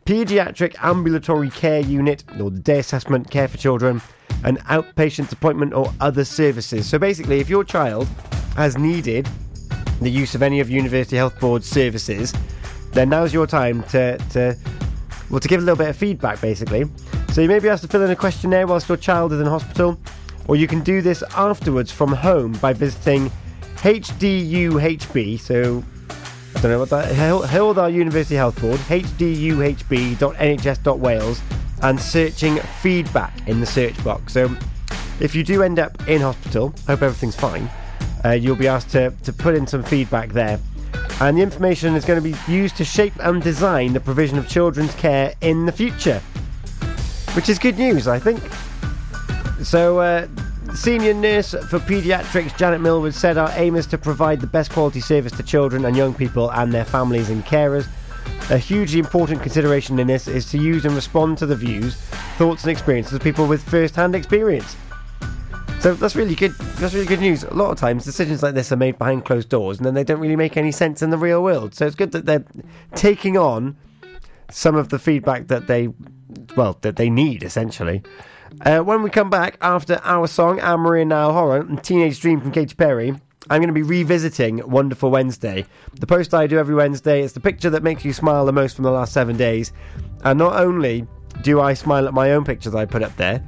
paediatric 0.05 0.77
ambulatory 0.83 1.49
care 1.49 1.81
unit, 1.81 2.25
or 2.39 2.51
the 2.51 2.61
day 2.61 2.81
assessment 2.81 3.31
care 3.31 3.49
for 3.49 3.57
children, 3.57 4.03
an 4.45 4.59
outpatient 4.69 5.33
appointment, 5.33 5.73
or 5.73 5.91
other 6.01 6.27
services. 6.27 6.87
So, 6.87 6.99
basically, 6.99 7.41
if 7.41 7.49
your 7.49 7.65
child 7.65 8.07
has 8.55 8.77
needed 8.77 9.27
the 10.01 10.11
use 10.11 10.35
of 10.35 10.43
any 10.43 10.61
of 10.61 10.71
University 10.71 11.17
Health 11.17 11.39
Board's 11.41 11.67
services, 11.67 12.33
then 12.93 13.09
now's 13.09 13.33
your 13.33 13.47
time 13.47 13.83
to, 13.85 14.19
to 14.31 14.57
well 15.31 15.41
to 15.41 15.49
give 15.49 15.61
a 15.61 15.65
little 15.65 15.77
bit 15.77 15.89
of 15.89 15.97
feedback 15.97 16.41
basically. 16.41 16.85
So 17.33 17.43
you 17.43 17.49
may 17.49 17.59
be 17.59 17.69
asked 17.69 17.83
to 17.83 17.89
fill 17.89 18.03
in 18.03 18.11
a 18.11 18.17
questionnaire 18.17 18.67
whilst 18.67 18.89
your 18.89 18.97
child 18.97 19.33
is 19.33 19.41
in 19.41 19.47
hospital, 19.47 19.99
or 20.47 20.57
you 20.57 20.67
can 20.67 20.81
do 20.81 21.03
this 21.03 21.23
afterwards 21.37 21.93
from 21.93 22.13
home 22.13 22.53
by 22.53 22.73
visiting 22.73 23.31
HDUHB. 23.77 25.39
So 25.39 25.85
I 26.57 26.61
don't 26.61 26.73
know 26.73 26.79
what 26.81 26.91
that 26.91 27.15
Hil- 27.15 27.43
Hywel 27.43 27.75
Dda 27.75 27.93
University 27.93 28.35
Health 28.35 28.61
Board, 28.61 28.81
HDUHB.nhs.wales, 28.81 31.41
and 31.83 32.01
searching 32.01 32.57
feedback 32.83 33.47
in 33.47 33.61
the 33.61 33.67
search 33.67 34.03
box. 34.03 34.33
So 34.33 34.51
if 35.21 35.35
you 35.35 35.45
do 35.45 35.63
end 35.63 35.79
up 35.79 36.09
in 36.09 36.23
hospital, 36.23 36.75
hope 36.87 37.03
everything's 37.03 37.37
fine. 37.37 37.71
Uh, 38.25 38.31
you'll 38.31 38.57
be 38.57 38.69
asked 38.69 38.91
to, 38.91 39.11
to 39.23 39.33
put 39.33 39.55
in 39.55 39.67
some 39.67 39.83
feedback 39.83 40.31
there. 40.31 40.59
And 41.21 41.37
the 41.37 41.43
information 41.43 41.95
is 41.95 42.05
going 42.05 42.23
to 42.23 42.29
be 42.31 42.37
used 42.53 42.77
to 42.77 42.85
shape 42.85 43.15
and 43.21 43.43
design 43.43 43.93
the 43.93 44.01
provision 44.01 44.39
of 44.39 44.49
children's 44.49 44.95
care 44.95 45.35
in 45.41 45.67
the 45.67 45.73
future. 45.73 46.21
Which 47.35 47.49
is 47.49 47.59
good 47.59 47.79
news, 47.79 48.09
I 48.09 48.19
think. 48.19 48.41
So, 49.65 49.99
uh, 49.99 50.29
senior 50.75 51.15
nurse 51.15 51.51
for 51.51 51.79
paediatrics 51.79 52.57
Janet 52.57 52.81
Millwood 52.81 53.15
said 53.15 53.37
our 53.37 53.51
aim 53.57 53.75
is 53.75 53.87
to 53.89 53.99
provide 53.99 54.41
the 54.41 54.47
best 54.47 54.71
quality 54.71 55.01
service 55.01 55.33
to 55.33 55.43
children 55.43 55.85
and 55.85 55.97
young 55.97 56.15
people 56.15 56.51
and 56.53 56.73
their 56.73 56.85
families 56.85 57.31
and 57.31 57.45
carers. 57.45 57.89
A 58.51 58.59
hugely 58.59 58.99
important 58.99 59.43
consideration 59.43 59.99
in 59.99 60.07
this 60.07 60.29
is 60.29 60.51
to 60.51 60.59
use 60.59 60.85
and 60.85 60.95
respond 60.95 61.37
to 61.39 61.47
the 61.47 61.57
views, 61.57 61.97
thoughts, 62.37 62.63
and 62.63 62.71
experiences 62.71 63.15
of 63.15 63.23
people 63.23 63.47
with 63.47 63.63
first 63.69 63.97
hand 63.97 64.15
experience. 64.15 64.77
So 65.81 65.95
that's 65.95 66.17
really 66.17 66.35
good. 66.35 66.53
That's 66.79 66.93
really 66.93 67.07
good 67.07 67.21
news. 67.21 67.45
A 67.45 67.55
lot 67.55 67.71
of 67.71 67.79
times, 67.79 68.05
decisions 68.05 68.43
like 68.43 68.55
this 68.55 68.73
are 68.73 68.77
made 68.77 68.99
behind 68.99 69.25
closed 69.25 69.49
doors, 69.49 69.79
and 69.79 69.87
then 69.87 69.95
they 69.95 70.03
don't 70.03 70.19
really 70.19 70.37
make 70.37 70.57
any 70.57 70.73
sense 70.73 71.03
in 71.03 71.11
the 71.11 71.17
real 71.17 71.43
world. 71.43 71.75
So 71.75 71.87
it's 71.87 71.95
good 71.95 72.11
that 72.13 72.27
they're 72.27 72.45
taking 72.97 73.37
on 73.39 73.77
some 74.51 74.75
of 74.75 74.89
the 74.89 74.99
feedback 74.99 75.47
that 75.47 75.69
they, 75.69 75.89
well, 76.57 76.77
that 76.81 76.97
they 76.97 77.09
need 77.09 77.43
essentially. 77.45 78.03
Uh, 78.63 78.81
when 78.81 79.03
we 79.03 79.11
come 79.11 79.31
back 79.31 79.57
after 79.61 80.01
our 80.03 80.27
song, 80.27 80.59
Anne 80.59 80.81
Marie 80.81 81.03
and 81.03 81.11
Niall 81.11 81.33
Horan 81.33 81.69
and 81.69 81.85
Teenage 81.85 82.21
Dream 82.21 82.41
from 82.41 82.51
Katy 82.51 82.75
Perry, 82.75 83.15
I'm 83.51 83.61
going 83.61 83.69
to 83.69 83.73
be 83.73 83.83
revisiting 83.83 84.69
Wonderful 84.69 85.11
Wednesday. 85.11 85.65
The 86.01 86.07
post 86.07 86.35
I 86.35 86.47
do 86.47 86.59
every 86.59 86.75
Wednesday 86.75 87.23
is 87.23 87.35
the 87.35 87.41
picture 87.41 87.71
that 87.71 87.83
makes 87.83 88.05
you 88.05 88.13
smile 88.13 88.45
the 88.47 88.53
most 88.53 88.75
from 88.75 88.83
the 88.83 88.91
last 88.91 89.13
seven 89.13 89.37
days. 89.37 89.73
And 90.25 90.39
not 90.39 90.61
only 90.61 91.07
do 91.43 91.61
I 91.61 91.75
smile 91.75 92.09
at 92.09 92.15
my 92.15 92.33
own 92.33 92.45
pictures 92.45 92.75
I 92.75 92.85
put 92.85 93.03
up 93.03 93.17
there, 93.17 93.43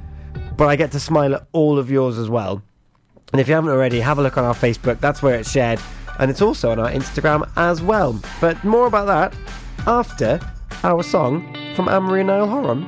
but 0.57 0.67
I 0.67 0.75
get 0.75 0.91
to 0.91 0.99
smile 0.99 1.35
at 1.35 1.47
all 1.51 1.79
of 1.79 1.89
yours 1.89 2.17
as 2.17 2.29
well. 2.29 2.61
And 3.31 3.39
if 3.39 3.47
you 3.47 3.53
haven't 3.53 3.69
already, 3.69 3.99
have 3.99 4.19
a 4.19 4.21
look 4.21 4.37
on 4.37 4.43
our 4.43 4.53
Facebook, 4.53 4.99
that's 4.99 5.23
where 5.23 5.35
it's 5.35 5.51
shared. 5.51 5.79
And 6.19 6.29
it's 6.29 6.41
also 6.41 6.71
on 6.71 6.79
our 6.79 6.91
Instagram 6.91 7.49
as 7.55 7.81
well. 7.81 8.19
But 8.39 8.63
more 8.63 8.87
about 8.87 9.07
that 9.07 9.35
after 9.87 10.39
our 10.83 11.03
song 11.03 11.55
from 11.75 11.85
Marie 11.85 12.21
and 12.21 12.27
Niall 12.27 12.47
Horan 12.47 12.83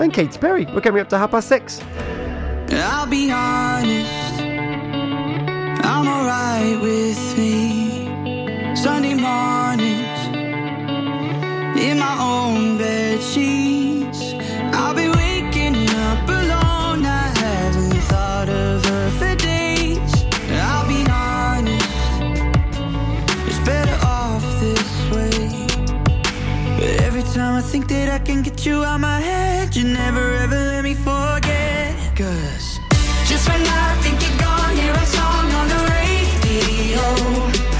and 0.00 0.12
Katy 0.12 0.38
Perry. 0.38 0.64
We're 0.66 0.80
coming 0.80 1.00
up 1.00 1.08
to 1.10 1.18
half 1.18 1.30
past 1.30 1.48
six. 1.48 1.80
I'll 2.70 3.06
be 3.06 3.30
honest, 3.30 4.40
I'm 5.84 6.06
alright 6.06 6.80
with 6.82 7.38
me. 7.38 8.74
Sunday 8.76 9.14
mornings, 9.14 10.18
in 11.80 11.98
my 11.98 12.16
own 12.20 12.78
bed 12.78 13.22
sheets. 13.22 13.97
Time 27.38 27.54
I 27.54 27.62
think 27.62 27.86
that 27.86 28.08
I 28.08 28.18
can 28.18 28.42
get 28.42 28.66
you 28.66 28.82
out 28.82 28.98
my 29.00 29.20
head, 29.20 29.76
you 29.76 29.84
never 29.84 30.24
ever 30.44 30.58
let 30.72 30.82
me 30.82 30.94
forget. 30.94 31.94
Cause 32.16 32.80
just 33.30 33.48
when 33.48 33.62
I 33.84 33.88
think 34.02 34.16
you're 34.24 34.40
gone, 34.40 34.74
hear 34.82 34.92
a 34.92 35.06
song 35.16 35.46
on 35.58 35.66
the 35.74 35.80
radio. 35.94 37.77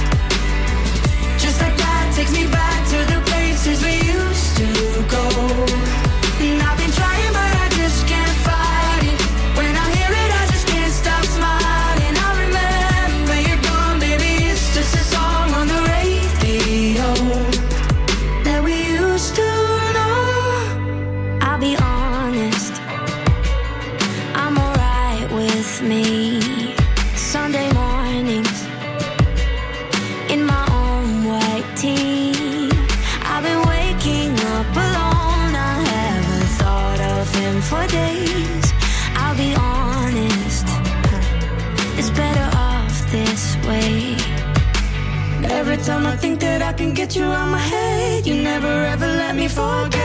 Get 47.09 47.15
you 47.15 47.25
out 47.25 47.47
my 47.47 47.57
head, 47.57 48.27
you 48.27 48.35
never 48.35 48.67
ever 48.67 49.07
let 49.07 49.35
me 49.35 49.47
forget. 49.47 49.98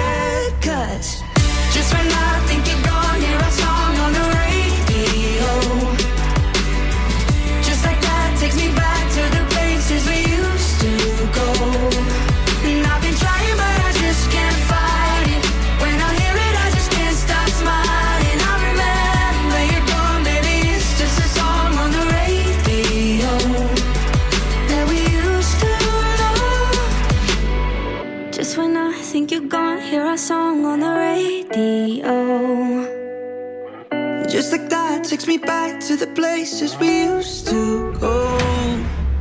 Back 35.46 35.80
to 35.80 35.96
the 35.96 36.06
places 36.06 36.76
we 36.78 37.04
used 37.04 37.46
to 37.48 37.92
go. 37.98 38.38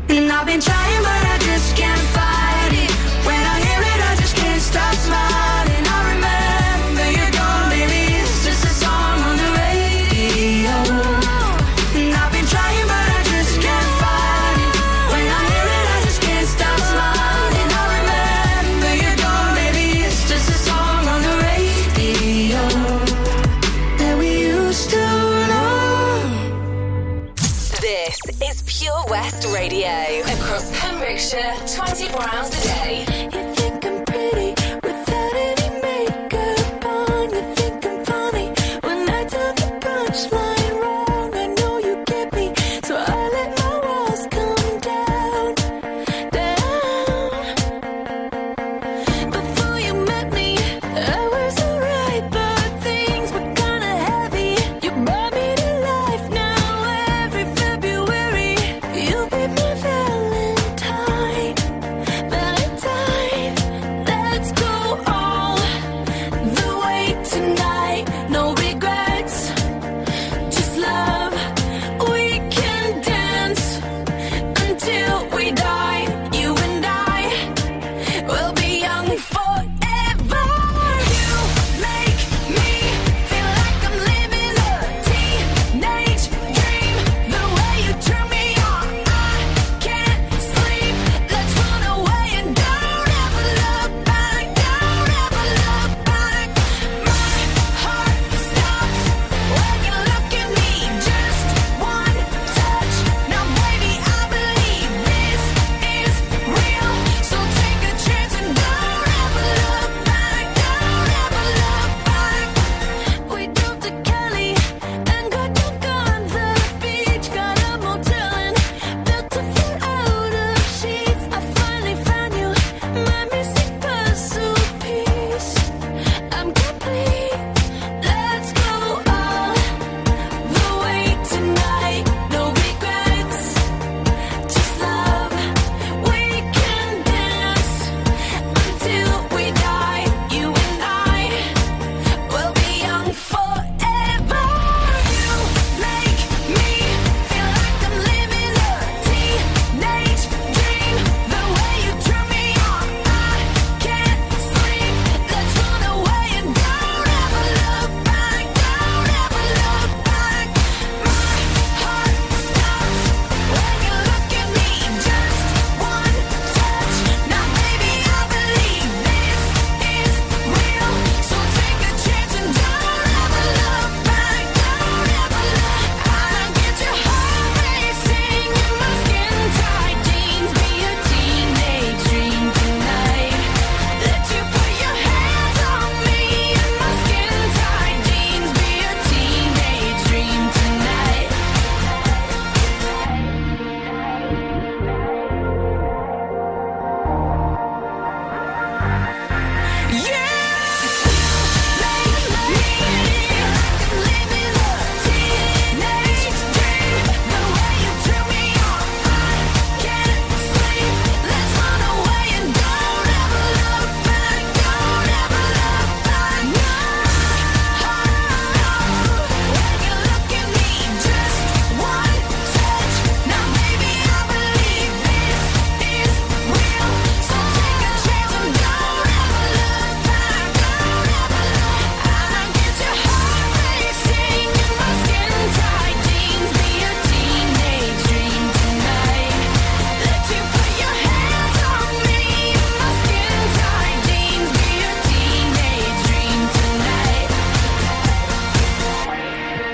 And 0.10 0.32
I've 0.32 0.46
been 0.46 0.62
trying, 0.62 1.04
but 1.04 1.26
I 1.28 1.33
24 32.10 32.36
hours 32.36 32.50
a 32.50 32.68
day. 32.68 32.73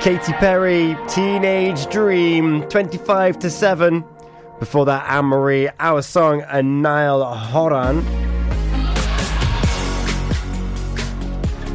Katy 0.10 0.34
Perry, 0.34 0.98
Teenage 1.08 1.86
Dream, 1.92 2.68
25 2.68 3.38
to 3.38 3.50
7. 3.52 4.04
Before 4.58 4.84
that, 4.86 5.08
Anne 5.08 5.26
Marie, 5.26 5.70
our 5.80 6.02
song, 6.02 6.42
and 6.50 6.82
Niall 6.82 7.24
Horan. 7.36 8.02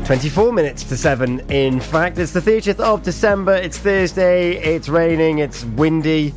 24 0.04 0.52
minutes 0.52 0.82
to 0.82 0.96
7, 0.96 1.48
in 1.48 1.78
fact. 1.78 2.18
It's 2.18 2.32
the 2.32 2.40
30th 2.40 2.80
of 2.80 3.04
December. 3.04 3.54
It's 3.54 3.78
Thursday. 3.78 4.56
It's 4.56 4.88
raining. 4.88 5.38
It's 5.38 5.64
windy. 5.64 6.34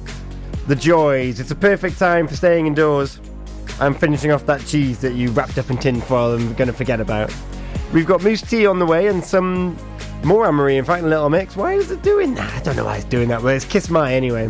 The 0.68 0.76
joys. 0.76 1.39
It's 1.39 1.50
a 1.50 1.56
perfect 1.56 1.98
time 1.98 2.28
for 2.28 2.36
staying 2.36 2.68
indoors. 2.68 3.20
I'm 3.80 3.95
finishing 3.95 4.30
off 4.30 4.45
that 4.45 4.64
cheese 4.68 5.00
that 5.00 5.16
you 5.16 5.32
wrapped 5.32 5.58
up 5.58 5.72
in 5.72 5.78
tin 5.78 6.00
foil 6.02 6.36
and 6.36 6.56
going 6.56 6.68
to 6.68 6.74
forget 6.74 7.02
about. 7.02 7.36
We've 7.91 8.06
got 8.06 8.22
Mousse 8.22 8.43
T 8.43 8.68
on 8.68 8.78
the 8.78 8.86
way 8.86 9.08
and 9.08 9.24
some 9.24 9.76
more 10.28 10.46
Anne 10.46 10.56
Marie. 10.56 10.78
In 10.78 10.84
fact, 10.84 11.04
a 11.04 11.08
little 11.08 11.30
mix. 11.30 11.56
Why 11.56 11.74
is 11.74 11.90
it 11.90 12.02
doing 12.02 12.34
that? 12.36 12.54
I 12.54 12.60
don't 12.62 12.76
know 12.76 12.84
why 12.84 12.98
it's 12.98 13.06
doing 13.06 13.30
that. 13.30 13.42
but 13.42 13.56
it's 13.56 13.64
Kiss 13.64 13.90
My 13.90 14.14
anyway. 14.14 14.50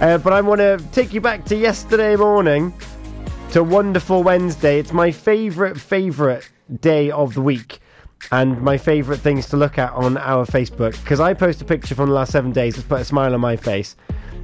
Uh, 0.00 0.16
but 0.16 0.32
I 0.32 0.40
want 0.40 0.60
to 0.60 0.82
take 0.90 1.12
you 1.12 1.20
back 1.20 1.44
to 1.46 1.56
yesterday 1.56 2.16
morning 2.16 2.72
to 3.50 3.62
Wonderful 3.62 4.22
Wednesday. 4.22 4.78
It's 4.78 4.94
my 4.94 5.10
favourite, 5.10 5.78
favourite 5.78 6.48
day 6.80 7.10
of 7.10 7.34
the 7.34 7.42
week 7.42 7.80
and 8.32 8.60
my 8.62 8.78
favourite 8.78 9.20
things 9.20 9.46
to 9.50 9.58
look 9.58 9.76
at 9.76 9.92
on 9.92 10.16
our 10.16 10.46
Facebook 10.46 10.98
because 11.02 11.20
I 11.20 11.34
post 11.34 11.60
a 11.60 11.66
picture 11.66 11.94
from 11.94 12.08
the 12.08 12.14
last 12.14 12.32
seven 12.32 12.50
days 12.50 12.76
to 12.76 12.82
put 12.82 13.02
a 13.02 13.04
smile 13.04 13.34
on 13.34 13.40
my 13.40 13.56
face. 13.56 13.96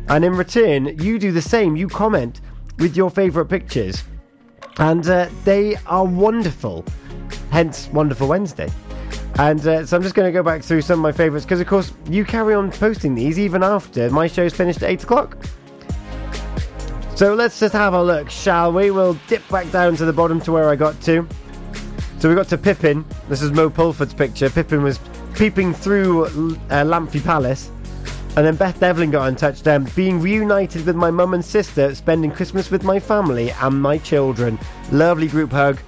And 0.08 0.22
in 0.22 0.34
return, 0.34 0.98
you 0.98 1.18
do 1.18 1.32
the 1.32 1.40
same. 1.40 1.76
You 1.76 1.88
comment 1.88 2.42
with 2.78 2.94
your 2.94 3.08
favourite 3.08 3.48
pictures. 3.48 4.04
And 4.78 5.06
uh, 5.08 5.30
they 5.44 5.76
are 5.86 6.04
wonderful. 6.04 6.84
Hence, 7.50 7.88
Wonderful 7.88 8.28
Wednesday. 8.28 8.68
And 9.38 9.66
uh, 9.66 9.86
so 9.86 9.96
I'm 9.96 10.02
just 10.02 10.14
going 10.14 10.26
to 10.28 10.32
go 10.32 10.42
back 10.42 10.62
through 10.62 10.82
some 10.82 10.98
of 10.98 11.02
my 11.02 11.12
favourites 11.12 11.44
because, 11.44 11.60
of 11.60 11.66
course, 11.66 11.92
you 12.08 12.24
carry 12.24 12.54
on 12.54 12.70
posting 12.70 13.14
these 13.14 13.38
even 13.38 13.62
after 13.62 14.10
my 14.10 14.26
show's 14.26 14.52
finished 14.52 14.82
at 14.82 14.90
8 14.90 15.02
o'clock. 15.04 15.36
So 17.14 17.34
let's 17.34 17.60
just 17.60 17.72
have 17.72 17.94
a 17.94 18.02
look, 18.02 18.30
shall 18.30 18.72
we? 18.72 18.90
We'll 18.90 19.18
dip 19.28 19.46
back 19.48 19.70
down 19.70 19.96
to 19.96 20.04
the 20.04 20.12
bottom 20.12 20.40
to 20.42 20.52
where 20.52 20.68
I 20.68 20.76
got 20.76 21.00
to. 21.02 21.26
So 22.18 22.28
we 22.28 22.34
got 22.34 22.48
to 22.48 22.58
Pippin. 22.58 23.04
This 23.28 23.42
is 23.42 23.52
Mo 23.52 23.70
Pulford's 23.70 24.14
picture. 24.14 24.48
Pippin 24.50 24.82
was 24.82 25.00
peeping 25.34 25.74
through 25.74 26.26
uh, 26.26 26.84
Lamphey 26.84 27.22
Palace. 27.22 27.70
And 28.36 28.46
then 28.46 28.56
Beth 28.56 28.80
Devlin 28.80 29.10
got 29.10 29.28
in 29.28 29.36
touch 29.36 29.62
then, 29.62 29.84
being 29.94 30.18
reunited 30.18 30.86
with 30.86 30.96
my 30.96 31.10
mum 31.10 31.34
and 31.34 31.44
sister, 31.44 31.94
spending 31.94 32.30
Christmas 32.30 32.70
with 32.70 32.82
my 32.82 32.98
family 32.98 33.50
and 33.50 33.82
my 33.82 33.98
children. 33.98 34.58
Lovely 34.90 35.28
group 35.28 35.52
hug. 35.52 35.78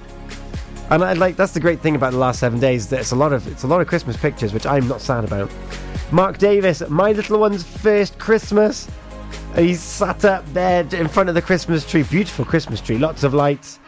And 0.90 1.02
I 1.02 1.14
like 1.14 1.36
that's 1.36 1.52
the 1.52 1.60
great 1.60 1.80
thing 1.80 1.96
about 1.96 2.12
the 2.12 2.18
last 2.18 2.40
seven 2.40 2.60
days 2.60 2.88
that 2.88 3.00
it's 3.00 3.12
a 3.12 3.16
lot 3.16 3.32
of 3.32 3.46
it's 3.48 3.62
a 3.62 3.66
lot 3.66 3.80
of 3.80 3.86
Christmas 3.86 4.16
pictures, 4.16 4.52
which 4.52 4.66
I'm 4.66 4.86
not 4.86 5.00
sad 5.00 5.24
about. 5.24 5.50
Mark 6.12 6.38
Davis, 6.38 6.82
my 6.88 7.12
little 7.12 7.38
one's 7.40 7.64
first 7.64 8.18
Christmas. 8.18 8.88
He's 9.56 9.80
sat 9.80 10.24
up 10.24 10.44
there 10.52 10.86
in 10.92 11.08
front 11.08 11.28
of 11.28 11.34
the 11.34 11.42
Christmas 11.42 11.88
tree, 11.88 12.02
beautiful 12.02 12.44
Christmas 12.44 12.80
tree, 12.80 12.98
lots 12.98 13.24
of 13.24 13.34
lights. 13.34 13.78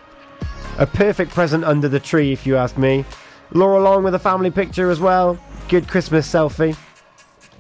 A 0.79 0.87
perfect 0.87 1.33
present 1.33 1.65
under 1.65 1.89
the 1.89 2.01
tree, 2.01 2.33
if 2.33 2.47
you 2.47 2.57
ask 2.57 2.77
me. 2.77 3.05
Laura 3.53 3.81
Long 3.81 4.05
with 4.05 4.15
a 4.15 4.19
family 4.19 4.51
picture 4.51 4.91
as 4.91 5.01
well. 5.01 5.39
Good 5.69 5.89
Christmas 5.89 6.31
selfie. 6.31 6.77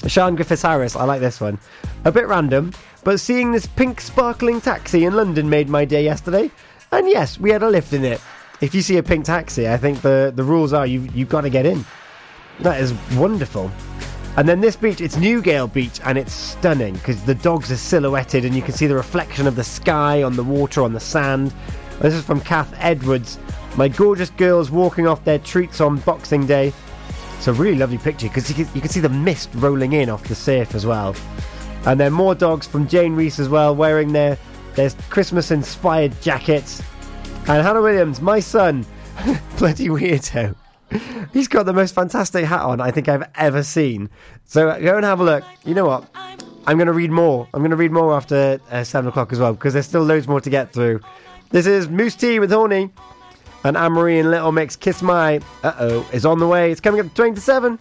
Sean 0.06 0.34
Griffiths 0.34 0.62
Harris, 0.62 0.96
I 0.96 1.04
like 1.04 1.20
this 1.20 1.40
one. 1.40 1.58
A 2.04 2.12
bit 2.12 2.28
random, 2.28 2.72
but 3.04 3.18
seeing 3.18 3.52
this 3.52 3.66
pink 3.66 4.00
sparkling 4.00 4.60
taxi 4.60 5.04
in 5.04 5.14
London 5.14 5.48
made 5.48 5.68
my 5.68 5.84
day 5.84 6.04
yesterday. 6.04 6.50
And 6.92 7.08
yes, 7.08 7.38
we 7.38 7.50
had 7.50 7.62
a 7.62 7.70
lift 7.70 7.92
in 7.92 8.04
it. 8.04 8.20
If 8.60 8.74
you 8.74 8.80
see 8.80 8.96
a 8.96 9.02
pink 9.02 9.26
taxi, 9.26 9.68
I 9.68 9.76
think 9.76 10.00
the, 10.00 10.32
the 10.34 10.42
rules 10.42 10.72
are 10.72 10.86
you've, 10.86 11.14
you've 11.14 11.28
got 11.28 11.42
to 11.42 11.50
get 11.50 11.66
in. 11.66 11.84
That 12.60 12.80
is 12.80 12.94
wonderful. 13.14 13.70
And 14.36 14.48
then 14.48 14.60
this 14.60 14.76
beach, 14.76 15.00
it's 15.00 15.16
Newgale 15.16 15.72
Beach, 15.72 16.00
and 16.04 16.16
it's 16.16 16.32
stunning 16.32 16.94
because 16.94 17.22
the 17.24 17.34
dogs 17.34 17.70
are 17.70 17.76
silhouetted 17.76 18.44
and 18.44 18.54
you 18.54 18.62
can 18.62 18.74
see 18.74 18.86
the 18.86 18.94
reflection 18.94 19.46
of 19.46 19.56
the 19.56 19.64
sky 19.64 20.22
on 20.22 20.36
the 20.36 20.44
water, 20.44 20.82
on 20.82 20.92
the 20.92 21.00
sand. 21.00 21.54
This 22.00 22.14
is 22.14 22.24
from 22.24 22.40
Kath 22.40 22.74
Edwards. 22.78 23.38
My 23.76 23.88
gorgeous 23.88 24.30
girls 24.30 24.70
walking 24.70 25.06
off 25.06 25.24
their 25.24 25.38
treats 25.38 25.80
on 25.80 25.98
Boxing 25.98 26.46
Day. 26.46 26.72
It's 27.36 27.48
a 27.48 27.52
really 27.52 27.78
lovely 27.78 27.98
picture 27.98 28.28
because 28.28 28.48
you 28.48 28.64
can, 28.64 28.74
you 28.74 28.80
can 28.80 28.90
see 28.90 29.00
the 29.00 29.08
mist 29.08 29.50
rolling 29.54 29.92
in 29.92 30.08
off 30.08 30.24
the 30.24 30.34
surf 30.34 30.74
as 30.74 30.86
well. 30.86 31.14
And 31.84 32.00
then 32.00 32.12
more 32.12 32.34
dogs 32.34 32.66
from 32.66 32.88
Jane 32.88 33.14
Reese 33.14 33.38
as 33.38 33.48
well, 33.48 33.76
wearing 33.76 34.12
their, 34.12 34.38
their 34.74 34.90
Christmas 35.10 35.50
inspired 35.50 36.20
jackets. 36.22 36.82
And 37.48 37.62
Hannah 37.62 37.80
Williams, 37.80 38.20
my 38.20 38.40
son, 38.40 38.84
bloody 39.58 39.86
weirdo. 39.86 40.56
He's 41.32 41.46
got 41.46 41.64
the 41.64 41.72
most 41.72 41.94
fantastic 41.94 42.44
hat 42.44 42.62
on 42.62 42.80
I 42.80 42.90
think 42.90 43.08
I've 43.08 43.28
ever 43.36 43.62
seen. 43.62 44.10
So 44.46 44.78
go 44.80 44.96
and 44.96 45.04
have 45.04 45.20
a 45.20 45.24
look. 45.24 45.44
You 45.64 45.74
know 45.74 45.86
what? 45.86 46.08
I'm 46.66 46.76
going 46.76 46.88
to 46.88 46.92
read 46.92 47.12
more. 47.12 47.48
I'm 47.54 47.60
going 47.60 47.70
to 47.70 47.76
read 47.76 47.92
more 47.92 48.14
after 48.14 48.60
uh, 48.70 48.82
7 48.82 49.08
o'clock 49.08 49.32
as 49.32 49.38
well 49.38 49.52
because 49.52 49.74
there's 49.74 49.86
still 49.86 50.02
loads 50.02 50.26
more 50.26 50.40
to 50.40 50.50
get 50.50 50.72
through. 50.72 51.00
This 51.50 51.66
is 51.66 51.88
Mousse 51.88 52.16
T 52.16 52.40
with 52.40 52.50
Horny 52.50 52.90
and 53.62 53.76
Anne 53.76 53.92
Marie 53.92 54.18
and 54.18 54.30
Little 54.30 54.50
Mix 54.50 54.74
Kiss 54.74 55.00
My 55.00 55.40
Uh 55.62 55.72
Oh 55.78 56.08
is 56.12 56.26
on 56.26 56.40
the 56.40 56.48
way. 56.48 56.72
It's 56.72 56.80
coming 56.80 57.00
up 57.00 57.06
to 57.06 57.14
27. 57.14 57.78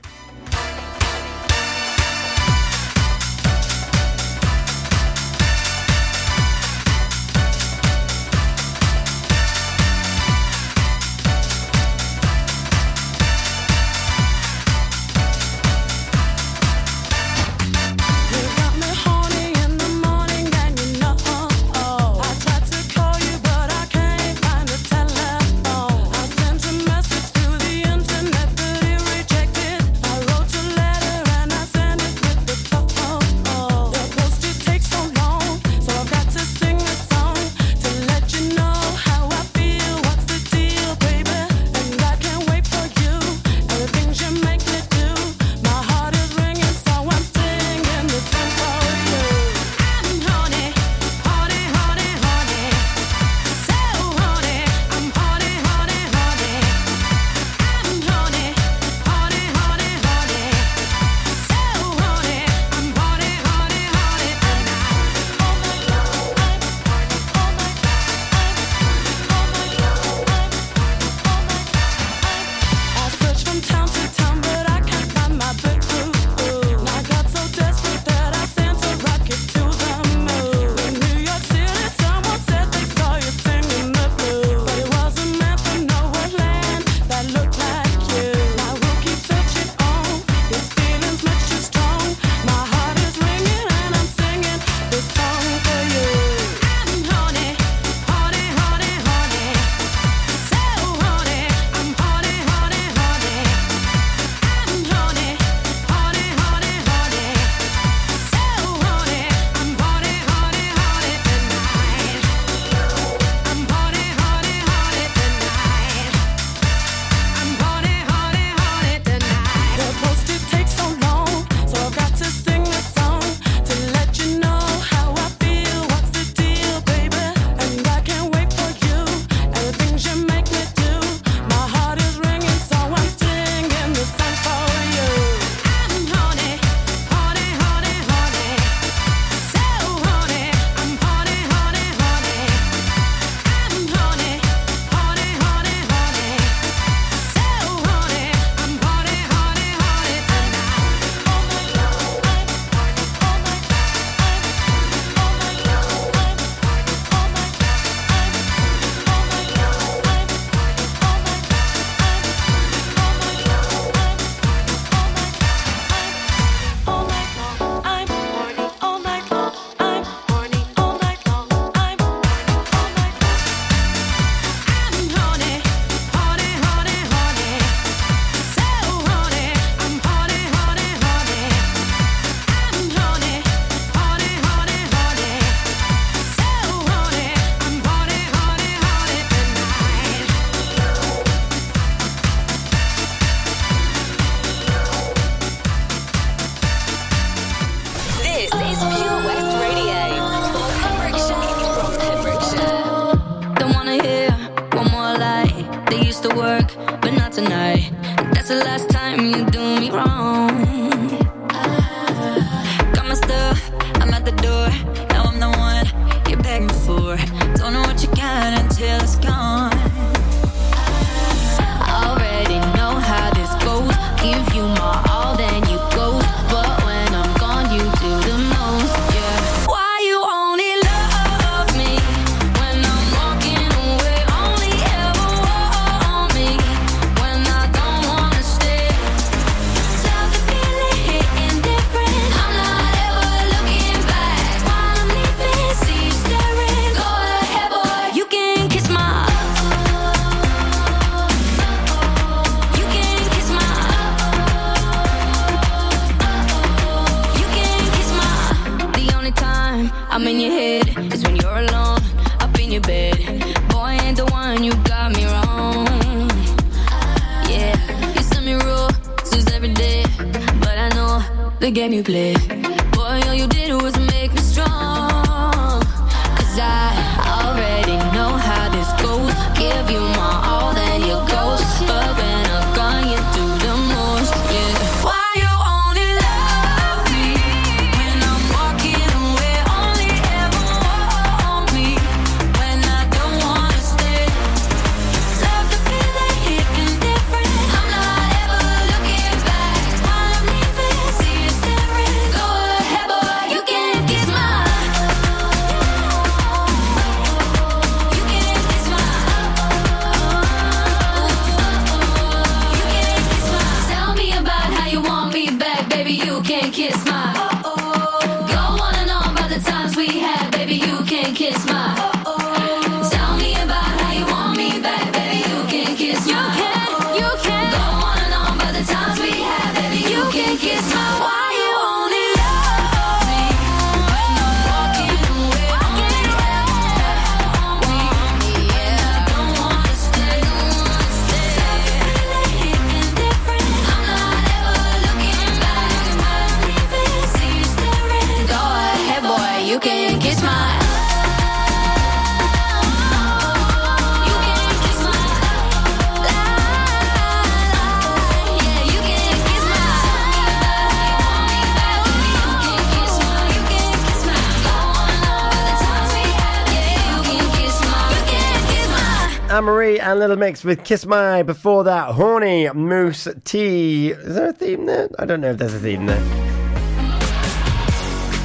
And 370.15 370.21
Little 370.21 370.37
Mix 370.37 370.63
with 370.63 370.85
Kiss 370.85 371.05
My. 371.05 371.43
Before 371.43 371.83
that, 371.83 372.13
Horny 372.13 372.69
Mousse 372.69 373.27
T. 373.43 374.11
Is 374.11 374.35
there 374.35 374.47
a 374.47 374.53
theme 374.53 374.85
there? 374.85 375.09
I 375.19 375.25
don't 375.25 375.41
know 375.41 375.49
if 375.49 375.57
there's 375.57 375.73
a 375.73 375.79
theme 375.79 376.05
there. 376.05 376.23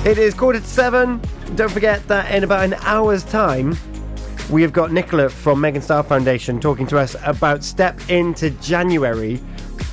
It 0.05 0.19
is 0.19 0.35
quarter 0.35 0.59
to 0.59 0.67
seven. 0.67 1.21
Don't 1.55 1.71
forget 1.71 2.05
that 2.09 2.35
in 2.35 2.43
about 2.43 2.65
an 2.65 2.75
hour's 2.81 3.23
time, 3.23 3.77
we 4.51 4.63
have 4.63 4.73
got 4.73 4.91
Nicola 4.91 5.29
from 5.29 5.61
Megastar 5.61 6.05
Foundation 6.05 6.59
talking 6.59 6.89
to 6.89 6.99
us 6.99 7.15
about 7.25 7.63
Step 7.63 8.01
into 8.11 8.51
January, 8.51 9.41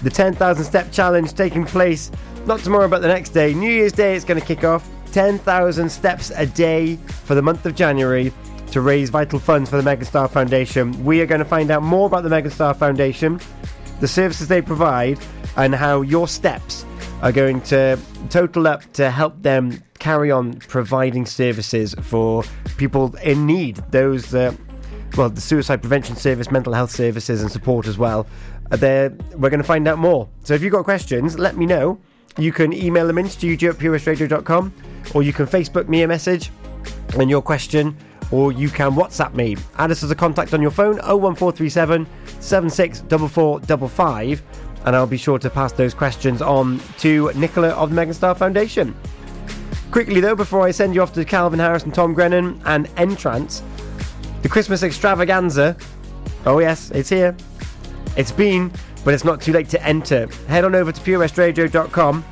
the 0.01 0.09
10,000 0.09 0.65
Step 0.65 0.91
Challenge 0.91 1.32
taking 1.32 1.63
place 1.63 2.09
not 2.47 2.61
tomorrow 2.61 2.88
but 2.88 3.03
the 3.03 3.07
next 3.07 3.30
day. 3.30 3.53
New 3.53 3.71
Year's 3.71 3.93
Day, 3.93 4.15
it's 4.15 4.25
going 4.25 4.41
to 4.41 4.45
kick 4.47 4.63
off. 4.63 4.89
10,000 5.11 5.89
steps 5.89 6.32
a 6.32 6.47
day 6.47 6.95
for 7.23 7.36
the 7.36 7.41
month 7.43 7.67
of 7.67 7.75
January 7.75 8.34
to 8.72 8.82
raise 8.82 9.09
vital 9.09 9.39
funds 9.39 9.70
for 9.70 9.82
the 9.82 9.89
Megastar 9.89 10.30
Foundation. 10.30 11.03
We 11.03 11.22
are 11.22 11.26
going 11.26 11.39
to 11.39 11.45
find 11.45 11.72
out 11.72 11.84
more 11.84 12.07
about 12.07 12.24
the 12.24 12.30
Megastar 12.30 12.76
Foundation, 12.76 13.39
the 13.99 14.07
services 14.07 14.47
they 14.47 14.61
provide, 14.61 15.20
and 15.55 15.74
how 15.74 16.01
your 16.01 16.28
steps 16.28 16.86
are 17.22 17.32
going 17.32 17.61
to 17.61 17.99
total 18.30 18.68
up 18.68 18.91
to 18.93 19.09
help 19.09 19.41
them 19.41 19.82
carry 19.99 20.32
on 20.32 20.53
providing 20.53 21.26
services 21.26 21.95
for 22.01 22.43
people 22.78 23.15
in 23.18 23.45
need. 23.45 23.78
Those, 23.91 24.34
uh, 24.36 24.53
well, 25.15 25.30
the 25.30 25.41
suicide 25.41 25.82
prevention 25.82 26.15
service, 26.15 26.51
mental 26.51 26.74
health 26.74 26.91
services, 26.91 27.41
and 27.41 27.51
support 27.51 27.88
as 27.88 27.97
well. 27.97 28.28
There, 28.70 29.09
we're 29.36 29.49
going 29.49 29.61
to 29.61 29.68
find 29.68 29.88
out 29.88 29.97
more. 29.97 30.30
So 30.43 30.53
if 30.53 30.61
you've 30.61 30.74
got 30.74 30.84
questions, 30.84 31.39
let 31.39 31.57
me 31.57 31.65
know. 31.65 31.99
You 32.38 32.51
can 32.51 32.72
email 32.74 33.07
them 33.07 33.18
in 33.18 33.30
studio 33.30 33.72
at 33.72 33.78
purewestradio.com 33.78 34.74
or 35.15 35.24
you 35.24 35.34
can 35.34 35.47
Facebook 35.47 35.88
me 35.88 36.03
a 36.03 36.07
message 36.07 36.51
and 37.18 37.30
your 37.30 37.41
question 37.41 37.97
or 38.32 38.51
you 38.51 38.69
can 38.69 38.91
WhatsApp 38.91 39.34
me. 39.34 39.57
Add 39.78 39.91
us 39.91 40.03
as 40.03 40.11
a 40.11 40.15
contact 40.15 40.53
on 40.53 40.61
your 40.61 40.71
phone 40.71 40.97
01437 40.97 42.07
764455 42.39 44.41
and 44.86 44.95
I'll 44.95 45.07
be 45.07 45.17
sure 45.17 45.39
to 45.39 45.49
pass 45.49 45.73
those 45.73 45.93
questions 45.93 46.41
on 46.41 46.80
to 46.99 47.32
Nicola 47.36 47.69
of 47.69 47.93
the 47.93 48.01
Megastar 48.01 48.38
Foundation. 48.38 48.95
Quickly 49.91 50.21
though, 50.21 50.36
before 50.36 50.61
I 50.61 50.71
send 50.71 50.95
you 50.95 51.01
off 51.01 51.13
to 51.13 51.25
Calvin 51.25 51.59
Harris 51.59 51.84
and 51.84 51.93
Tom 51.93 52.13
Grennan 52.13 52.61
and 52.65 52.89
N-Trance, 52.97 53.63
the 54.41 54.49
Christmas 54.49 54.84
extravaganza. 54.84 55.75
Oh 56.45 56.59
yes, 56.59 56.91
it's 56.91 57.09
here. 57.09 57.36
It's 58.15 58.32
been, 58.32 58.71
but 59.03 59.13
it's 59.13 59.23
not 59.23 59.41
too 59.41 59.51
late 59.51 59.69
to 59.69 59.84
enter. 59.86 60.28
Head 60.47 60.63
on 60.63 60.75
over 60.75 60.91
to 60.91 61.01
purewestradio.com 61.01 62.25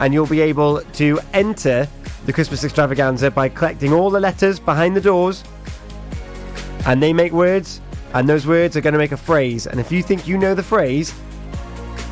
and 0.00 0.14
you'll 0.14 0.26
be 0.26 0.40
able 0.40 0.80
to 0.80 1.20
enter 1.32 1.86
the 2.26 2.32
Christmas 2.32 2.64
extravaganza 2.64 3.30
by 3.30 3.48
collecting 3.48 3.92
all 3.92 4.10
the 4.10 4.20
letters 4.20 4.58
behind 4.58 4.96
the 4.96 5.00
doors. 5.00 5.44
And 6.86 7.02
they 7.02 7.12
make 7.12 7.32
words, 7.32 7.80
and 8.14 8.28
those 8.28 8.46
words 8.46 8.76
are 8.76 8.80
going 8.80 8.92
to 8.92 8.98
make 8.98 9.12
a 9.12 9.16
phrase. 9.16 9.66
And 9.66 9.78
if 9.78 9.92
you 9.92 10.02
think 10.02 10.26
you 10.26 10.38
know 10.38 10.54
the 10.54 10.62
phrase, 10.62 11.14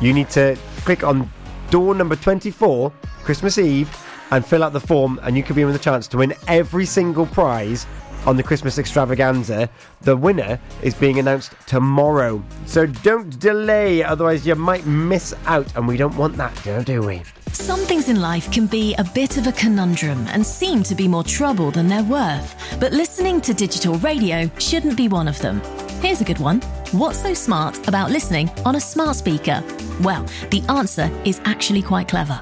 you 0.01 0.13
need 0.13 0.29
to 0.31 0.57
click 0.85 1.03
on 1.03 1.29
door 1.69 1.95
number 1.95 2.15
24, 2.15 2.91
Christmas 3.23 3.57
Eve, 3.57 3.89
and 4.31 4.45
fill 4.45 4.63
out 4.63 4.73
the 4.73 4.79
form, 4.79 5.19
and 5.23 5.35
you 5.35 5.43
could 5.43 5.55
be 5.55 5.61
in 5.61 5.67
with 5.67 5.75
a 5.75 5.79
chance 5.79 6.07
to 6.07 6.17
win 6.17 6.33
every 6.47 6.85
single 6.85 7.25
prize 7.25 7.85
on 8.25 8.37
the 8.37 8.43
Christmas 8.43 8.77
extravaganza. 8.77 9.69
The 10.01 10.15
winner 10.15 10.59
is 10.81 10.93
being 10.93 11.19
announced 11.19 11.53
tomorrow. 11.67 12.43
So 12.65 12.85
don't 12.85 13.39
delay, 13.39 14.03
otherwise, 14.03 14.45
you 14.45 14.55
might 14.55 14.85
miss 14.85 15.33
out, 15.45 15.75
and 15.75 15.87
we 15.87 15.97
don't 15.97 16.15
want 16.15 16.37
that, 16.37 16.85
do- 16.85 17.01
we? 17.01 17.21
Some 17.51 17.79
things 17.81 18.09
in 18.09 18.21
life 18.21 18.51
can 18.51 18.67
be 18.67 18.95
a 18.95 19.03
bit 19.03 19.37
of 19.37 19.47
a 19.47 19.51
conundrum 19.51 20.25
and 20.27 20.45
seem 20.45 20.83
to 20.83 20.95
be 20.95 21.07
more 21.07 21.23
trouble 21.23 21.71
than 21.71 21.87
they're 21.87 22.03
worth. 22.03 22.55
But 22.79 22.93
listening 22.93 23.41
to 23.41 23.53
digital 23.53 23.95
radio 23.95 24.49
shouldn't 24.59 24.95
be 24.95 25.07
one 25.07 25.27
of 25.27 25.39
them. 25.39 25.61
Here's 26.01 26.21
a 26.21 26.25
good 26.25 26.39
one. 26.39 26.61
What's 26.91 27.19
so 27.19 27.33
smart 27.33 27.87
about 27.87 28.11
listening 28.11 28.49
on 28.65 28.75
a 28.75 28.79
smart 28.79 29.15
speaker? 29.15 29.63
Well, 30.01 30.25
the 30.51 30.63
answer 30.69 31.11
is 31.25 31.41
actually 31.45 31.81
quite 31.81 32.07
clever. 32.07 32.41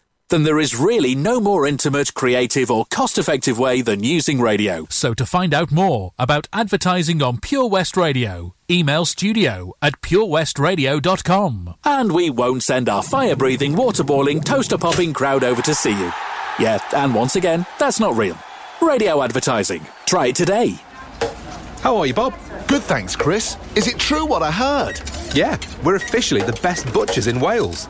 then 0.31 0.43
there 0.43 0.59
is 0.59 0.79
really 0.79 1.13
no 1.13 1.39
more 1.39 1.67
intimate, 1.67 2.13
creative, 2.13 2.71
or 2.71 2.85
cost 2.85 3.17
effective 3.17 3.59
way 3.59 3.81
than 3.81 4.01
using 4.03 4.39
radio. 4.39 4.87
So 4.89 5.13
to 5.13 5.25
find 5.25 5.53
out 5.53 5.71
more 5.71 6.13
about 6.17 6.47
advertising 6.53 7.21
on 7.21 7.39
Pure 7.39 7.67
West 7.67 7.97
Radio, 7.97 8.55
email 8.69 9.05
studio 9.05 9.73
at 9.81 9.99
purewestradio.com. 10.01 11.75
And 11.83 12.11
we 12.13 12.29
won't 12.29 12.63
send 12.63 12.87
our 12.87 13.03
fire 13.03 13.35
breathing, 13.35 13.75
water 13.75 14.05
boiling, 14.05 14.39
toaster 14.39 14.77
popping 14.77 15.13
crowd 15.13 15.43
over 15.43 15.61
to 15.61 15.75
see 15.75 15.91
you. 15.91 16.11
Yeah, 16.59 16.79
and 16.95 17.13
once 17.13 17.35
again, 17.35 17.65
that's 17.77 17.99
not 17.99 18.15
real. 18.15 18.37
Radio 18.81 19.21
advertising. 19.21 19.85
Try 20.05 20.27
it 20.27 20.35
today. 20.35 20.79
How 21.81 21.97
are 21.97 22.05
you, 22.05 22.13
Bob? 22.13 22.33
Good, 22.67 22.83
thanks, 22.83 23.15
Chris. 23.15 23.57
Is 23.75 23.87
it 23.87 23.99
true 23.99 24.25
what 24.25 24.43
I 24.43 24.51
heard? 24.51 25.01
Yeah, 25.35 25.57
we're 25.83 25.95
officially 25.95 26.41
the 26.41 26.57
best 26.61 26.91
butchers 26.93 27.27
in 27.27 27.39
Wales. 27.39 27.89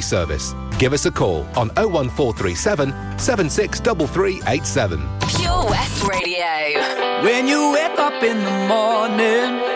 service. 0.00 0.54
Give 0.78 0.92
us 0.92 1.06
a 1.06 1.10
call 1.10 1.46
on 1.56 1.68
01437 1.76 3.18
763387. 3.18 4.98
Pure 5.36 5.64
West 5.70 6.02
Radio. 6.04 6.80
When 7.22 7.46
you 7.46 7.72
wake 7.72 7.98
up 7.98 8.22
in 8.22 8.38
the 8.44 8.68
morning 8.68 9.74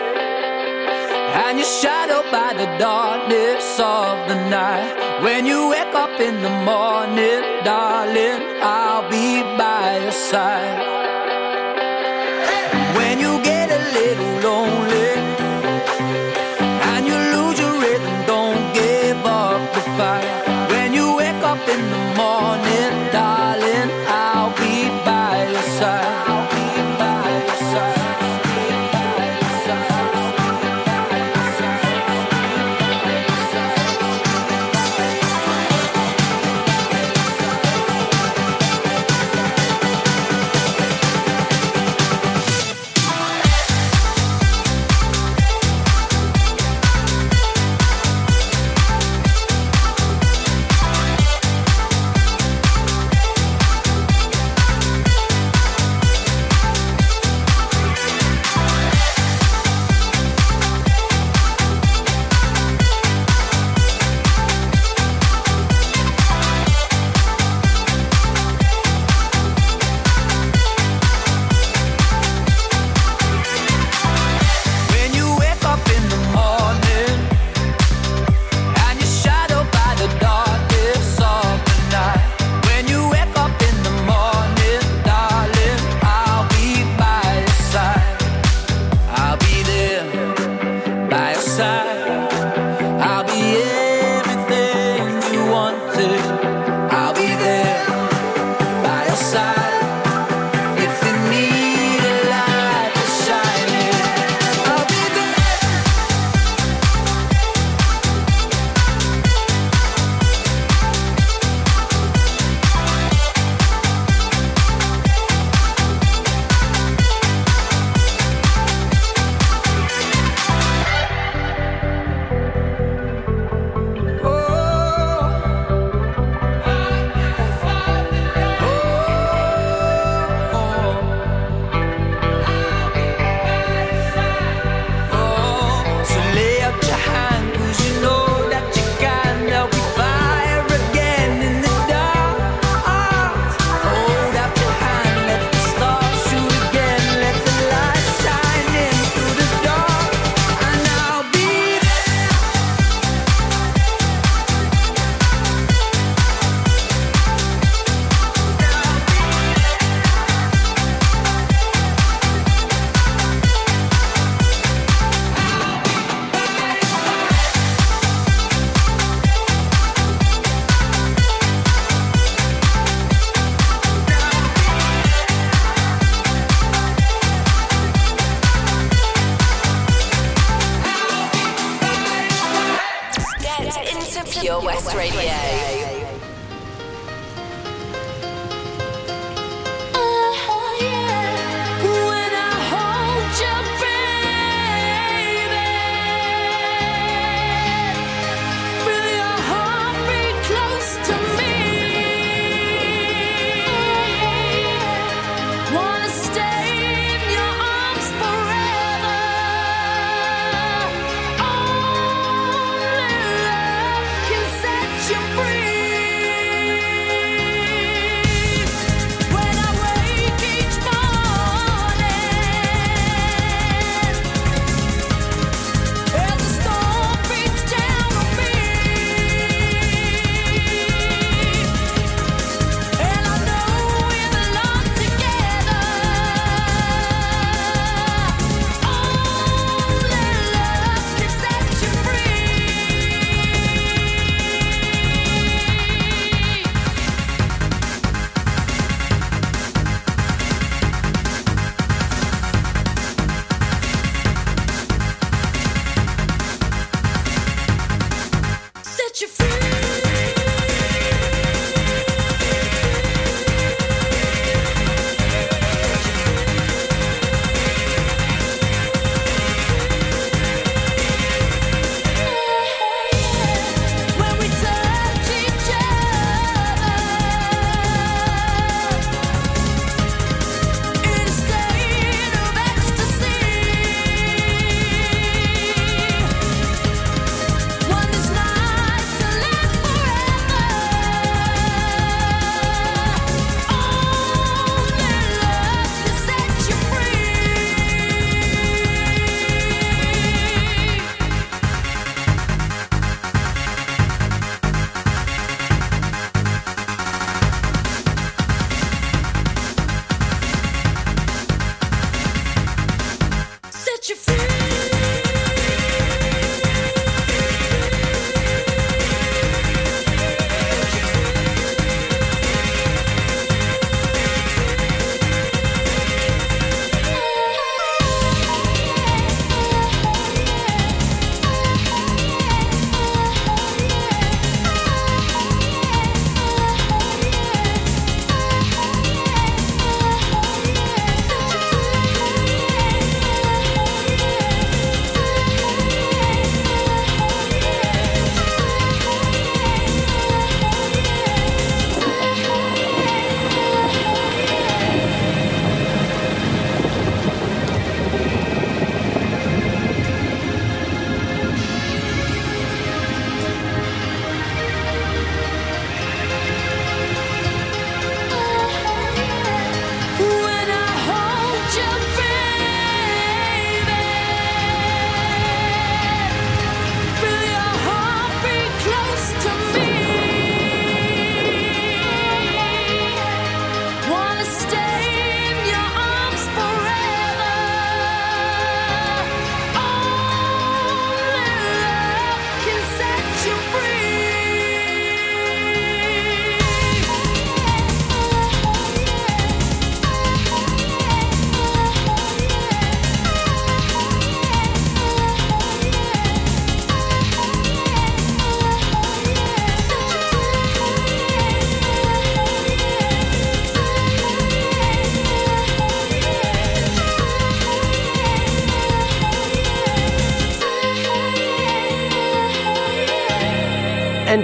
and 1.31 1.57
you're 1.57 1.67
shadowed 1.67 2.31
by 2.31 2.53
the 2.53 2.65
darkness 2.77 3.79
of 3.79 4.27
the 4.27 4.35
night. 4.49 5.21
When 5.23 5.45
you 5.45 5.69
wake 5.69 5.93
up 5.93 6.19
in 6.19 6.41
the 6.41 6.49
morning, 6.49 7.41
darling, 7.63 8.41
I'll 8.61 9.07
be 9.09 9.41
by 9.57 9.99
your 10.03 10.11
side. 10.11 10.79
When 12.95 13.19
you 13.19 13.41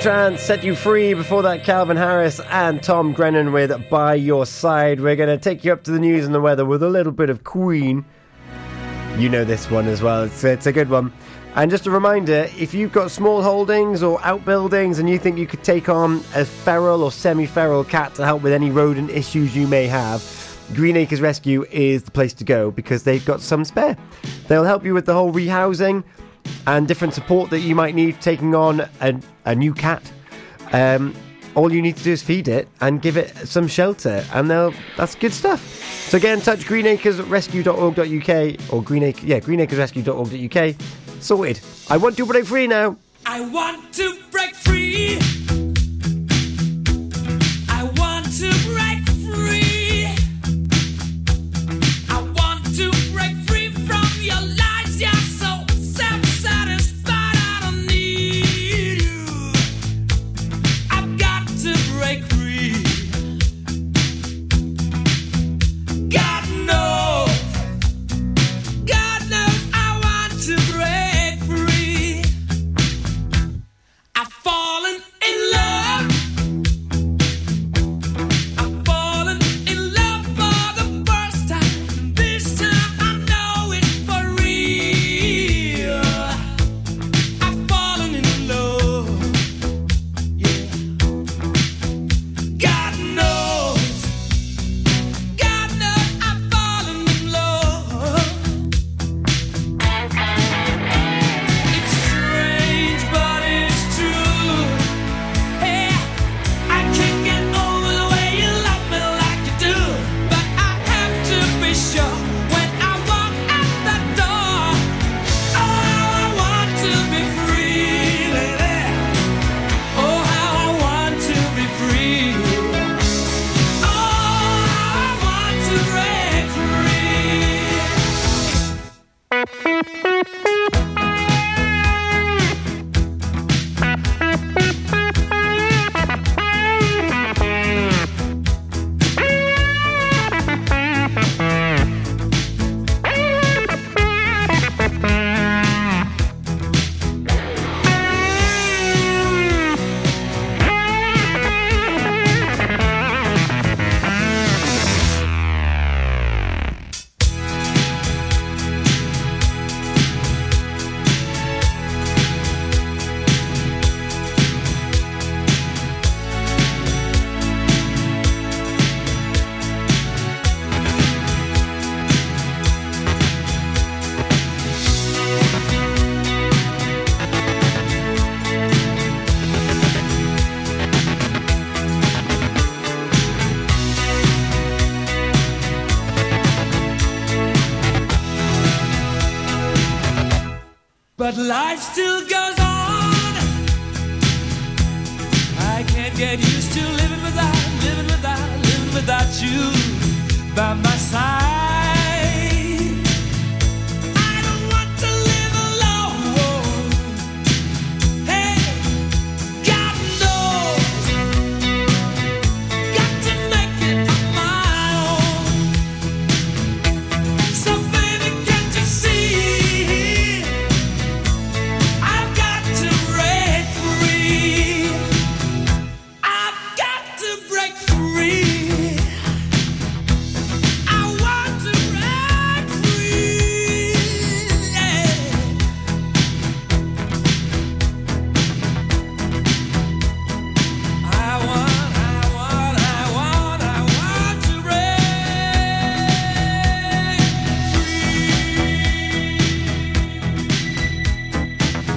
N-Trance 0.05 0.43
set 0.43 0.63
you 0.63 0.75
free. 0.75 1.15
Before 1.15 1.41
that, 1.41 1.63
Calvin 1.63 1.97
Harris 1.97 2.39
and 2.51 2.83
Tom 2.83 3.11
Grennan 3.11 3.51
with 3.51 3.89
By 3.89 4.13
Your 4.13 4.45
Side. 4.45 5.01
We're 5.01 5.15
going 5.15 5.35
to 5.35 5.43
take 5.43 5.65
you 5.65 5.73
up 5.73 5.83
to 5.85 5.91
the 5.91 5.97
news 5.97 6.27
and 6.27 6.35
the 6.35 6.39
weather 6.39 6.63
with 6.63 6.83
a 6.83 6.89
little 6.89 7.11
bit 7.11 7.31
of 7.31 7.43
Queen. 7.43 8.05
You 9.17 9.29
know 9.29 9.43
this 9.43 9.71
one 9.71 9.87
as 9.87 10.03
well. 10.03 10.25
It's, 10.25 10.43
it's 10.43 10.67
a 10.67 10.71
good 10.71 10.91
one. 10.91 11.11
And 11.55 11.71
just 11.71 11.87
a 11.87 11.89
reminder 11.89 12.47
if 12.55 12.71
you've 12.71 12.91
got 12.91 13.09
small 13.09 13.41
holdings 13.41 14.03
or 14.03 14.23
outbuildings 14.23 14.99
and 14.99 15.09
you 15.09 15.17
think 15.17 15.39
you 15.39 15.47
could 15.47 15.63
take 15.63 15.89
on 15.89 16.17
a 16.35 16.45
feral 16.45 17.01
or 17.01 17.11
semi 17.11 17.47
feral 17.47 17.83
cat 17.83 18.13
to 18.13 18.25
help 18.25 18.43
with 18.43 18.53
any 18.53 18.69
rodent 18.69 19.09
issues 19.09 19.55
you 19.55 19.65
may 19.65 19.87
have, 19.87 20.21
Green 20.75 20.97
Acres 20.97 21.19
Rescue 21.19 21.65
is 21.71 22.03
the 22.03 22.11
place 22.11 22.33
to 22.33 22.43
go 22.43 22.69
because 22.69 23.01
they've 23.01 23.25
got 23.25 23.41
some 23.41 23.65
spare. 23.65 23.97
They'll 24.49 24.65
help 24.65 24.85
you 24.85 24.93
with 24.93 25.07
the 25.07 25.13
whole 25.13 25.33
rehousing 25.33 26.03
and 26.67 26.87
different 26.87 27.13
support 27.13 27.49
that 27.49 27.59
you 27.59 27.75
might 27.75 27.95
need 27.95 28.21
taking 28.21 28.55
on 28.55 28.87
a, 29.01 29.19
a 29.45 29.55
new 29.55 29.73
cat. 29.73 30.09
Um, 30.71 31.13
all 31.55 31.71
you 31.71 31.81
need 31.81 31.97
to 31.97 32.03
do 32.03 32.11
is 32.11 32.21
feed 32.21 32.47
it 32.47 32.67
and 32.81 33.01
give 33.01 33.17
it 33.17 33.35
some 33.47 33.67
shelter, 33.67 34.23
and 34.33 34.51
they'll 34.51 34.73
that's 34.97 35.15
good 35.15 35.33
stuff. 35.33 35.61
So 36.09 36.19
get 36.19 36.37
in 36.37 36.43
touch, 36.43 36.65
greenacresrescue.org.uk 36.65 38.73
or 38.73 38.83
greenacre, 38.83 39.25
yeah, 39.25 39.39
greenacresrescue.org.uk. 39.39 40.75
Sorted. 41.21 41.59
I 41.89 41.97
want 41.97 42.17
to 42.17 42.25
break 42.25 42.45
free 42.45 42.67
now. 42.67 42.97
I 43.25 43.41
want 43.41 43.93
to 43.95 44.19
break 44.29 44.44